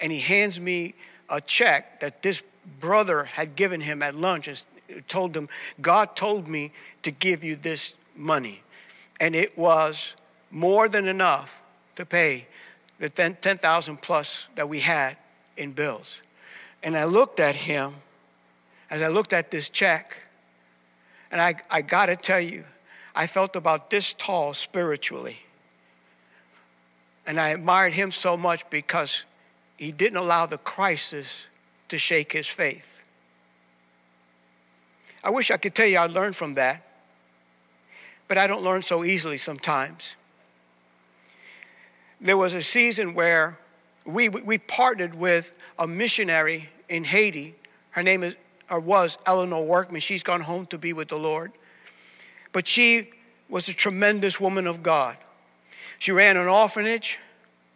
And 0.00 0.12
he 0.12 0.18
hands 0.18 0.60
me 0.60 0.94
a 1.28 1.40
check 1.40 2.00
that 2.00 2.22
this 2.22 2.42
brother 2.80 3.24
had 3.24 3.56
given 3.56 3.80
him 3.80 4.02
at 4.02 4.14
lunch 4.14 4.48
told 5.08 5.34
them, 5.34 5.48
God 5.80 6.16
told 6.16 6.48
me 6.48 6.72
to 7.02 7.10
give 7.10 7.44
you 7.44 7.56
this 7.56 7.94
money. 8.16 8.62
And 9.20 9.34
it 9.34 9.56
was 9.56 10.14
more 10.50 10.88
than 10.88 11.06
enough 11.06 11.60
to 11.96 12.04
pay 12.06 12.46
the 12.98 13.08
10,000 13.08 13.96
plus 14.02 14.46
that 14.56 14.68
we 14.68 14.80
had 14.80 15.16
in 15.56 15.72
bills. 15.72 16.20
And 16.82 16.96
I 16.96 17.04
looked 17.04 17.40
at 17.40 17.54
him 17.54 17.96
as 18.90 19.02
I 19.02 19.08
looked 19.08 19.32
at 19.32 19.50
this 19.50 19.68
check 19.68 20.16
and 21.30 21.40
I, 21.40 21.54
I 21.70 21.82
got 21.82 22.06
to 22.06 22.16
tell 22.16 22.40
you, 22.40 22.64
I 23.14 23.26
felt 23.26 23.54
about 23.54 23.90
this 23.90 24.14
tall 24.14 24.52
spiritually. 24.52 25.40
And 27.26 27.38
I 27.38 27.50
admired 27.50 27.92
him 27.92 28.10
so 28.10 28.36
much 28.36 28.68
because 28.70 29.24
he 29.76 29.92
didn't 29.92 30.18
allow 30.18 30.46
the 30.46 30.58
crisis 30.58 31.46
to 31.88 31.98
shake 31.98 32.32
his 32.32 32.48
faith. 32.48 33.02
I 35.22 35.30
wish 35.30 35.50
I 35.50 35.56
could 35.56 35.74
tell 35.74 35.86
you 35.86 35.98
I 35.98 36.06
learned 36.06 36.36
from 36.36 36.54
that, 36.54 36.86
but 38.28 38.38
I 38.38 38.46
don't 38.46 38.62
learn 38.62 38.82
so 38.82 39.04
easily 39.04 39.38
sometimes. 39.38 40.16
There 42.20 42.36
was 42.36 42.54
a 42.54 42.62
season 42.62 43.14
where 43.14 43.58
we, 44.04 44.28
we 44.28 44.58
partnered 44.58 45.14
with 45.14 45.54
a 45.78 45.86
missionary 45.86 46.68
in 46.88 47.04
Haiti. 47.04 47.54
Her 47.90 48.02
name 48.02 48.22
is 48.22 48.36
or 48.70 48.78
was 48.78 49.18
Eleanor 49.26 49.64
Workman. 49.64 50.00
She's 50.00 50.22
gone 50.22 50.42
home 50.42 50.64
to 50.66 50.78
be 50.78 50.92
with 50.92 51.08
the 51.08 51.18
Lord. 51.18 51.52
But 52.52 52.68
she 52.68 53.10
was 53.48 53.68
a 53.68 53.74
tremendous 53.74 54.40
woman 54.40 54.66
of 54.66 54.82
God. 54.82 55.16
She 55.98 56.12
ran 56.12 56.36
an 56.36 56.46
orphanage 56.46 57.18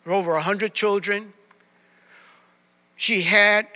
for 0.04 0.12
over 0.12 0.32
100 0.34 0.72
children. 0.72 1.32
She 2.96 3.22
had 3.22 3.66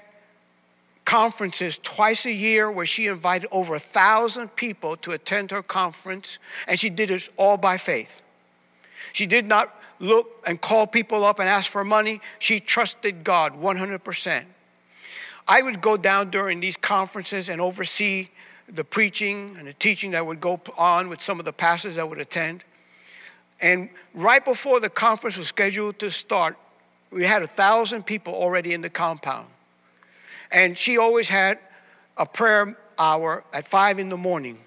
conferences 1.08 1.80
twice 1.82 2.26
a 2.26 2.32
year 2.32 2.70
where 2.70 2.84
she 2.84 3.06
invited 3.06 3.48
over 3.50 3.74
a 3.74 3.78
thousand 3.78 4.54
people 4.56 4.94
to 4.94 5.12
attend 5.12 5.50
her 5.50 5.62
conference, 5.62 6.38
and 6.66 6.78
she 6.78 6.90
did 6.90 7.10
it 7.10 7.30
all 7.38 7.56
by 7.56 7.78
faith. 7.78 8.22
She 9.14 9.24
did 9.24 9.46
not 9.46 9.74
look 10.00 10.28
and 10.46 10.60
call 10.60 10.86
people 10.86 11.24
up 11.24 11.38
and 11.38 11.48
ask 11.48 11.70
for 11.70 11.82
money. 11.82 12.20
She 12.38 12.60
trusted 12.60 13.24
God 13.24 13.54
100%. 13.54 14.44
I 15.48 15.62
would 15.62 15.80
go 15.80 15.96
down 15.96 16.28
during 16.28 16.60
these 16.60 16.76
conferences 16.76 17.48
and 17.48 17.58
oversee 17.58 18.28
the 18.68 18.84
preaching 18.84 19.56
and 19.58 19.66
the 19.66 19.72
teaching 19.72 20.10
that 20.10 20.26
would 20.26 20.42
go 20.42 20.60
on 20.76 21.08
with 21.08 21.22
some 21.22 21.38
of 21.38 21.46
the 21.46 21.54
pastors 21.54 21.94
that 21.94 22.06
would 22.06 22.20
attend. 22.20 22.66
And 23.62 23.88
right 24.12 24.44
before 24.44 24.78
the 24.78 24.90
conference 24.90 25.38
was 25.38 25.48
scheduled 25.48 25.98
to 26.00 26.10
start, 26.10 26.58
we 27.10 27.24
had 27.24 27.42
a 27.42 27.46
thousand 27.46 28.04
people 28.04 28.34
already 28.34 28.74
in 28.74 28.82
the 28.82 28.90
compound. 28.90 29.46
And 30.50 30.76
she 30.76 30.98
always 30.98 31.28
had 31.28 31.58
a 32.16 32.26
prayer 32.26 32.76
hour 32.98 33.44
at 33.52 33.66
five 33.66 33.98
in 33.98 34.08
the 34.08 34.16
morning. 34.16 34.58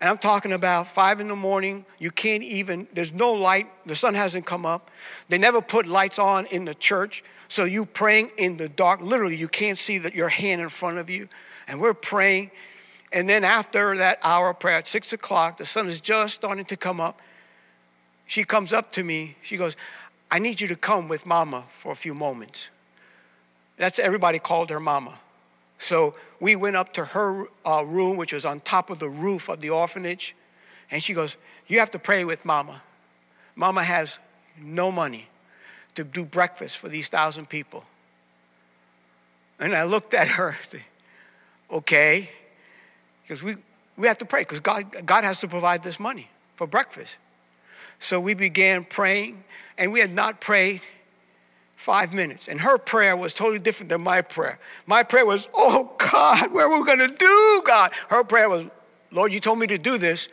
And 0.00 0.10
I'm 0.10 0.18
talking 0.18 0.52
about 0.52 0.88
five 0.88 1.20
in 1.20 1.28
the 1.28 1.36
morning. 1.36 1.86
You 1.98 2.10
can't 2.10 2.42
even, 2.42 2.86
there's 2.92 3.12
no 3.12 3.32
light. 3.32 3.68
The 3.86 3.96
sun 3.96 4.14
hasn't 4.14 4.44
come 4.44 4.66
up. 4.66 4.90
They 5.28 5.38
never 5.38 5.62
put 5.62 5.86
lights 5.86 6.18
on 6.18 6.46
in 6.46 6.66
the 6.66 6.74
church. 6.74 7.24
So 7.48 7.64
you 7.64 7.86
praying 7.86 8.32
in 8.36 8.56
the 8.56 8.68
dark, 8.68 9.00
literally, 9.00 9.36
you 9.36 9.48
can't 9.48 9.78
see 9.78 9.98
that 9.98 10.14
your 10.14 10.28
hand 10.28 10.60
in 10.60 10.68
front 10.68 10.98
of 10.98 11.08
you. 11.08 11.28
And 11.66 11.80
we're 11.80 11.94
praying. 11.94 12.50
And 13.12 13.28
then 13.28 13.44
after 13.44 13.96
that 13.96 14.18
hour 14.22 14.50
of 14.50 14.58
prayer 14.58 14.78
at 14.78 14.88
six 14.88 15.12
o'clock, 15.12 15.58
the 15.58 15.64
sun 15.64 15.86
is 15.86 16.00
just 16.00 16.34
starting 16.34 16.64
to 16.66 16.76
come 16.76 17.00
up. 17.00 17.20
She 18.26 18.44
comes 18.44 18.72
up 18.72 18.92
to 18.92 19.04
me. 19.04 19.36
She 19.42 19.56
goes, 19.56 19.76
I 20.30 20.38
need 20.38 20.60
you 20.60 20.68
to 20.68 20.76
come 20.76 21.08
with 21.08 21.24
mama 21.24 21.64
for 21.78 21.92
a 21.92 21.96
few 21.96 22.12
moments. 22.12 22.70
That's 23.76 23.98
everybody 23.98 24.38
called 24.38 24.70
her 24.70 24.80
mama. 24.80 25.18
So 25.78 26.14
we 26.40 26.56
went 26.56 26.76
up 26.76 26.92
to 26.94 27.04
her 27.04 27.46
uh, 27.66 27.84
room, 27.84 28.16
which 28.16 28.32
was 28.32 28.44
on 28.44 28.60
top 28.60 28.90
of 28.90 28.98
the 28.98 29.08
roof 29.08 29.48
of 29.48 29.60
the 29.60 29.70
orphanage. 29.70 30.34
And 30.90 31.02
she 31.02 31.14
goes, 31.14 31.36
You 31.66 31.78
have 31.80 31.90
to 31.92 31.98
pray 31.98 32.24
with 32.24 32.44
mama. 32.44 32.82
Mama 33.56 33.82
has 33.82 34.18
no 34.60 34.90
money 34.90 35.28
to 35.94 36.04
do 36.04 36.24
breakfast 36.24 36.78
for 36.78 36.88
these 36.88 37.08
thousand 37.08 37.48
people. 37.48 37.84
And 39.58 39.74
I 39.74 39.84
looked 39.84 40.14
at 40.14 40.28
her 40.28 40.56
okay, 41.70 42.30
because 43.22 43.42
we, 43.42 43.56
we 43.96 44.06
have 44.06 44.18
to 44.18 44.24
pray 44.24 44.40
because 44.40 44.60
God, 44.60 45.06
God 45.06 45.24
has 45.24 45.40
to 45.40 45.48
provide 45.48 45.82
this 45.82 45.98
money 45.98 46.28
for 46.56 46.66
breakfast. 46.66 47.16
So 47.98 48.20
we 48.20 48.34
began 48.34 48.84
praying, 48.84 49.44
and 49.78 49.92
we 49.92 50.00
had 50.00 50.12
not 50.12 50.40
prayed 50.40 50.82
five 51.84 52.14
minutes. 52.14 52.48
And 52.48 52.62
her 52.62 52.78
prayer 52.78 53.14
was 53.14 53.34
totally 53.34 53.58
different 53.58 53.90
than 53.90 54.00
my 54.00 54.22
prayer. 54.22 54.58
My 54.86 55.02
prayer 55.02 55.26
was, 55.26 55.50
oh 55.52 55.94
God, 55.98 56.50
where 56.50 56.66
are 56.66 56.80
we 56.80 56.86
going 56.86 56.98
to 56.98 57.14
do, 57.14 57.62
God? 57.66 57.92
Her 58.08 58.24
prayer 58.24 58.48
was, 58.48 58.64
Lord, 59.10 59.34
you 59.34 59.38
told 59.38 59.58
me 59.58 59.66
to 59.66 59.76
do 59.76 59.98
this, 59.98 60.30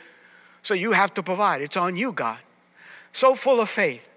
so 0.64 0.74
you 0.74 0.94
have 0.94 1.14
to 1.16 1.22
provide. 1.22 1.62
It's 1.62 1.76
on 1.76 1.98
you, 1.98 2.14
God. 2.14 2.38
So 3.12 3.36
full 3.36 3.60
of 3.60 3.68
faith. 3.68 4.08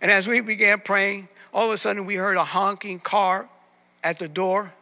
And 0.00 0.10
as 0.10 0.26
we 0.26 0.40
began 0.40 0.80
praying, 0.80 1.28
all 1.52 1.66
of 1.66 1.74
a 1.74 1.76
sudden 1.76 2.06
we 2.06 2.14
heard 2.14 2.38
a 2.38 2.44
honking 2.44 2.98
car 2.98 3.46
at 4.02 4.18
the 4.18 4.28
door. 4.28 4.72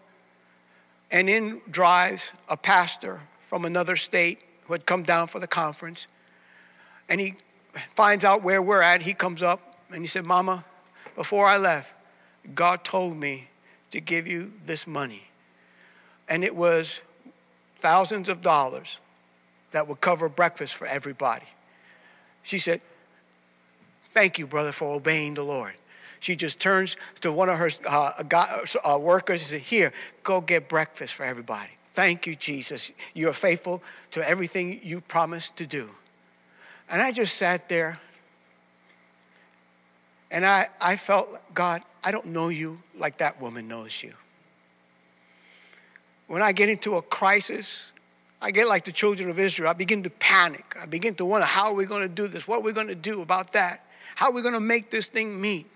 And 1.10 1.28
in 1.28 1.62
drives 1.68 2.30
a 2.48 2.56
pastor 2.56 3.22
from 3.48 3.64
another 3.64 3.96
state 3.96 4.38
who 4.66 4.72
had 4.72 4.86
come 4.86 5.02
down 5.02 5.26
for 5.26 5.40
the 5.40 5.48
conference. 5.48 6.06
and 7.08 7.20
he 7.20 7.34
finds 7.96 8.24
out 8.24 8.42
where 8.42 8.62
we're 8.62 8.82
at. 8.82 9.02
He 9.02 9.14
comes 9.14 9.42
up 9.42 9.80
and 9.90 10.00
he 10.00 10.06
said, 10.06 10.24
Mama, 10.24 10.64
before 11.14 11.46
I 11.46 11.56
left, 11.56 11.92
God 12.54 12.84
told 12.84 13.16
me 13.16 13.48
to 13.90 14.00
give 14.00 14.26
you 14.26 14.52
this 14.64 14.86
money. 14.86 15.24
And 16.28 16.42
it 16.44 16.56
was 16.56 17.00
thousands 17.78 18.28
of 18.28 18.40
dollars 18.40 18.98
that 19.72 19.88
would 19.88 20.00
cover 20.00 20.28
breakfast 20.28 20.74
for 20.74 20.86
everybody. 20.86 21.46
She 22.42 22.58
said, 22.58 22.80
Thank 24.12 24.38
you, 24.38 24.46
brother, 24.46 24.72
for 24.72 24.94
obeying 24.94 25.34
the 25.34 25.42
Lord. 25.42 25.72
She 26.20 26.36
just 26.36 26.60
turns 26.60 26.96
to 27.22 27.32
one 27.32 27.48
of 27.48 27.58
her 27.58 27.70
uh, 27.86 28.22
uh, 28.84 28.98
workers 28.98 29.40
and 29.40 29.48
says, 29.48 29.62
Here, 29.62 29.92
go 30.22 30.40
get 30.40 30.68
breakfast 30.68 31.14
for 31.14 31.24
everybody. 31.24 31.70
Thank 31.94 32.26
you, 32.26 32.34
Jesus. 32.34 32.92
You 33.14 33.28
are 33.28 33.34
faithful 33.34 33.82
to 34.12 34.26
everything 34.28 34.80
you 34.82 35.00
promised 35.00 35.56
to 35.56 35.66
do. 35.66 35.90
And 36.88 37.02
I 37.02 37.12
just 37.12 37.36
sat 37.36 37.68
there 37.68 38.00
and 40.32 40.46
I, 40.46 40.68
I 40.80 40.96
felt, 40.96 41.28
God, 41.54 41.82
I 42.02 42.10
don't 42.10 42.26
know 42.26 42.48
you 42.48 42.82
like 42.98 43.18
that 43.18 43.40
woman 43.40 43.68
knows 43.68 44.02
you. 44.02 44.14
When 46.26 46.40
I 46.40 46.52
get 46.52 46.70
into 46.70 46.96
a 46.96 47.02
crisis, 47.02 47.92
I 48.40 48.50
get 48.50 48.66
like 48.66 48.86
the 48.86 48.92
children 48.92 49.28
of 49.28 49.38
Israel. 49.38 49.68
I 49.68 49.74
begin 49.74 50.02
to 50.04 50.10
panic. 50.10 50.74
I 50.80 50.86
begin 50.86 51.14
to 51.16 51.26
wonder, 51.26 51.46
how 51.46 51.66
are 51.66 51.74
we 51.74 51.84
going 51.84 52.00
to 52.00 52.08
do 52.08 52.28
this? 52.28 52.48
What 52.48 52.60
are 52.60 52.62
we 52.62 52.72
going 52.72 52.86
to 52.86 52.94
do 52.94 53.20
about 53.20 53.52
that? 53.52 53.84
How 54.14 54.28
are 54.28 54.32
we 54.32 54.40
going 54.40 54.54
to 54.54 54.60
make 54.60 54.90
this 54.90 55.08
thing 55.08 55.38
meet? 55.38 55.66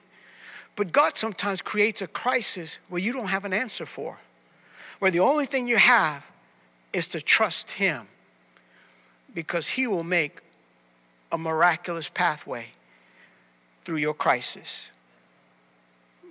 But 0.75 0.91
God 0.91 1.19
sometimes 1.19 1.61
creates 1.61 2.01
a 2.01 2.07
crisis 2.07 2.79
where 2.89 3.01
you 3.01 3.13
don't 3.13 3.29
have 3.29 3.45
an 3.45 3.53
answer 3.53 3.85
for, 3.85 4.19
where 5.01 5.11
the 5.11 5.21
only 5.21 5.45
thing 5.45 5.69
you 5.69 5.77
have 5.77 6.25
is 6.95 7.09
to 7.09 7.21
trust 7.21 7.73
Him 7.73 8.09
because 9.35 9.69
He 9.69 9.87
will 9.87 10.05
make 10.05 10.41
a 11.31 11.37
miraculous 11.37 12.09
pathway 12.09 12.69
through 13.87 13.97
your 13.97 14.15
crisis. 14.15 14.89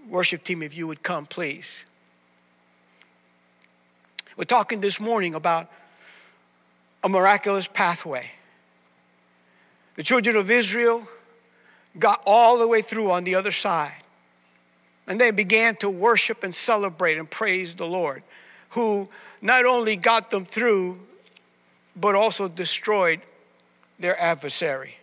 Worship 0.09 0.43
team, 0.43 0.61
if 0.61 0.75
you 0.75 0.87
would 0.87 1.01
come, 1.01 1.25
please. 1.25 1.85
We're 4.35 4.43
talking 4.43 4.81
this 4.81 4.99
morning 4.99 5.33
about 5.33 5.71
a 7.01 7.07
miraculous 7.07 7.65
pathway. 7.65 8.29
The 9.95 10.03
children 10.03 10.35
of 10.35 10.51
Israel 10.51 11.07
got 11.97 12.21
all 12.25 12.57
the 12.57 12.67
way 12.67 12.81
through 12.81 13.09
on 13.09 13.23
the 13.23 13.35
other 13.35 13.53
side. 13.53 14.03
And 15.07 15.19
they 15.19 15.31
began 15.31 15.77
to 15.77 15.89
worship 15.89 16.43
and 16.43 16.53
celebrate 16.53 17.17
and 17.17 17.29
praise 17.29 17.75
the 17.75 17.87
Lord, 17.87 18.23
who 18.71 19.07
not 19.41 19.65
only 19.65 19.95
got 19.95 20.29
them 20.29 20.43
through, 20.43 20.99
but 21.95 22.15
also 22.15 22.49
destroyed 22.49 23.21
their 23.97 24.19
adversary. 24.19 24.97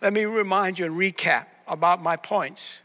Let 0.00 0.12
me 0.12 0.24
remind 0.24 0.78
you 0.78 0.86
and 0.86 0.96
recap 0.96 1.46
about 1.66 2.02
my 2.02 2.16
points. 2.16 2.82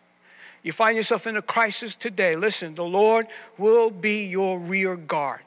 You 0.64 0.72
find 0.72 0.96
yourself 0.96 1.28
in 1.28 1.36
a 1.36 1.42
crisis 1.42 1.96
today. 1.96 2.36
Listen, 2.36 2.76
the 2.76 2.86
Lord 2.86 3.28
will 3.58 3.92
be 3.92 4.26
your 4.26 4.60
rear 4.60 4.96
guard. 4.96 5.42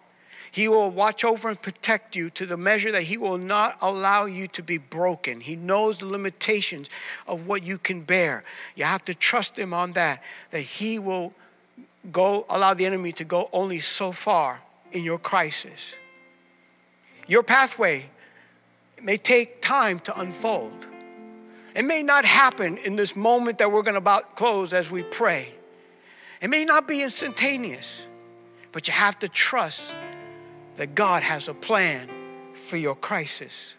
He 0.51 0.69
will 0.69 0.91
watch 0.91 1.25
over 1.25 1.49
and 1.49 1.61
protect 1.61 2.17
you 2.17 2.31
to 2.31 2.47
the 2.47 2.57
measure 2.57 2.93
that 2.93 3.03
He 3.03 3.19
will 3.19 3.37
not 3.37 3.77
allow 3.83 4.25
you 4.25 4.47
to 4.49 4.63
be 4.63 4.79
broken. 4.79 5.41
He 5.41 5.57
knows 5.57 5.99
the 5.99 6.07
limitations 6.07 6.89
of 7.27 7.47
what 7.47 7.63
you 7.63 7.77
can 7.77 8.03
bear. 8.03 8.43
You 8.75 8.85
have 8.85 9.05
to 9.07 9.15
trust 9.15 9.59
Him 9.59 9.75
on 9.75 9.93
that, 9.93 10.23
that 10.53 10.63
He 10.63 10.99
will 10.99 11.35
go 12.11 12.47
allow 12.49 12.73
the 12.75 12.87
enemy 12.87 13.13
to 13.13 13.25
go 13.25 13.51
only 13.53 13.81
so 13.81 14.13
far 14.13 14.63
in 14.93 15.03
your 15.03 15.19
crisis. 15.19 15.93
Your 17.27 17.43
pathway 17.43 18.07
may 19.03 19.17
take 19.17 19.61
time 19.61 19.99
to 20.01 20.19
unfold. 20.19 20.87
It 21.77 21.85
may 21.85 22.03
not 22.03 22.25
happen 22.25 22.79
in 22.79 22.97
this 22.97 23.15
moment 23.15 23.59
that 23.59 23.71
we're 23.71 23.83
going 23.83 23.95
to 23.95 23.99
about 23.99 24.35
close 24.35 24.73
as 24.73 24.91
we 24.91 25.03
pray. 25.03 25.53
It 26.41 26.49
may 26.49 26.65
not 26.65 26.89
be 26.89 27.03
instantaneous, 27.03 28.07
but 28.73 28.89
you 28.89 28.95
have 28.95 29.19
to 29.19 29.29
trust 29.29 29.95
that 30.77 30.95
God 30.95 31.23
has 31.23 31.49
a 31.49 31.55
plan 31.55 32.09
for 32.55 32.79
your 32.79 32.95
crisis. 32.95 33.75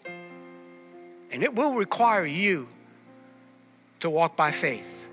And 1.32 1.42
it 1.42 1.56
will 1.56 1.74
require 1.74 2.24
you 2.24 2.68
to 3.98 4.08
walk 4.08 4.36
by 4.36 4.52
faith, 4.52 5.08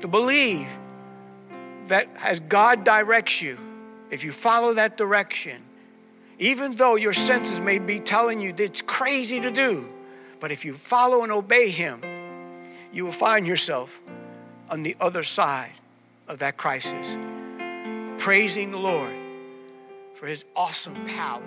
to 0.00 0.06
believe 0.06 0.68
that 1.86 2.08
as 2.22 2.38
God 2.38 2.84
directs 2.84 3.40
you, 3.40 3.58
if 4.10 4.24
you 4.24 4.32
follow 4.32 4.74
that 4.74 4.98
direction, 4.98 5.62
even 6.38 6.76
though 6.76 6.96
your 6.96 7.14
senses 7.14 7.60
may 7.60 7.78
be 7.78 7.98
telling 7.98 8.42
you 8.42 8.52
that 8.52 8.62
it's 8.62 8.82
crazy 8.82 9.40
to 9.40 9.50
do, 9.50 9.93
but 10.44 10.52
if 10.52 10.62
you 10.62 10.74
follow 10.74 11.22
and 11.22 11.32
obey 11.32 11.70
Him, 11.70 12.02
you 12.92 13.06
will 13.06 13.12
find 13.12 13.46
yourself 13.46 13.98
on 14.68 14.82
the 14.82 14.94
other 15.00 15.22
side 15.22 15.72
of 16.28 16.40
that 16.40 16.58
crisis, 16.58 17.16
praising 18.22 18.70
the 18.70 18.76
Lord 18.76 19.14
for 20.12 20.26
His 20.26 20.44
awesome 20.54 21.02
power 21.06 21.40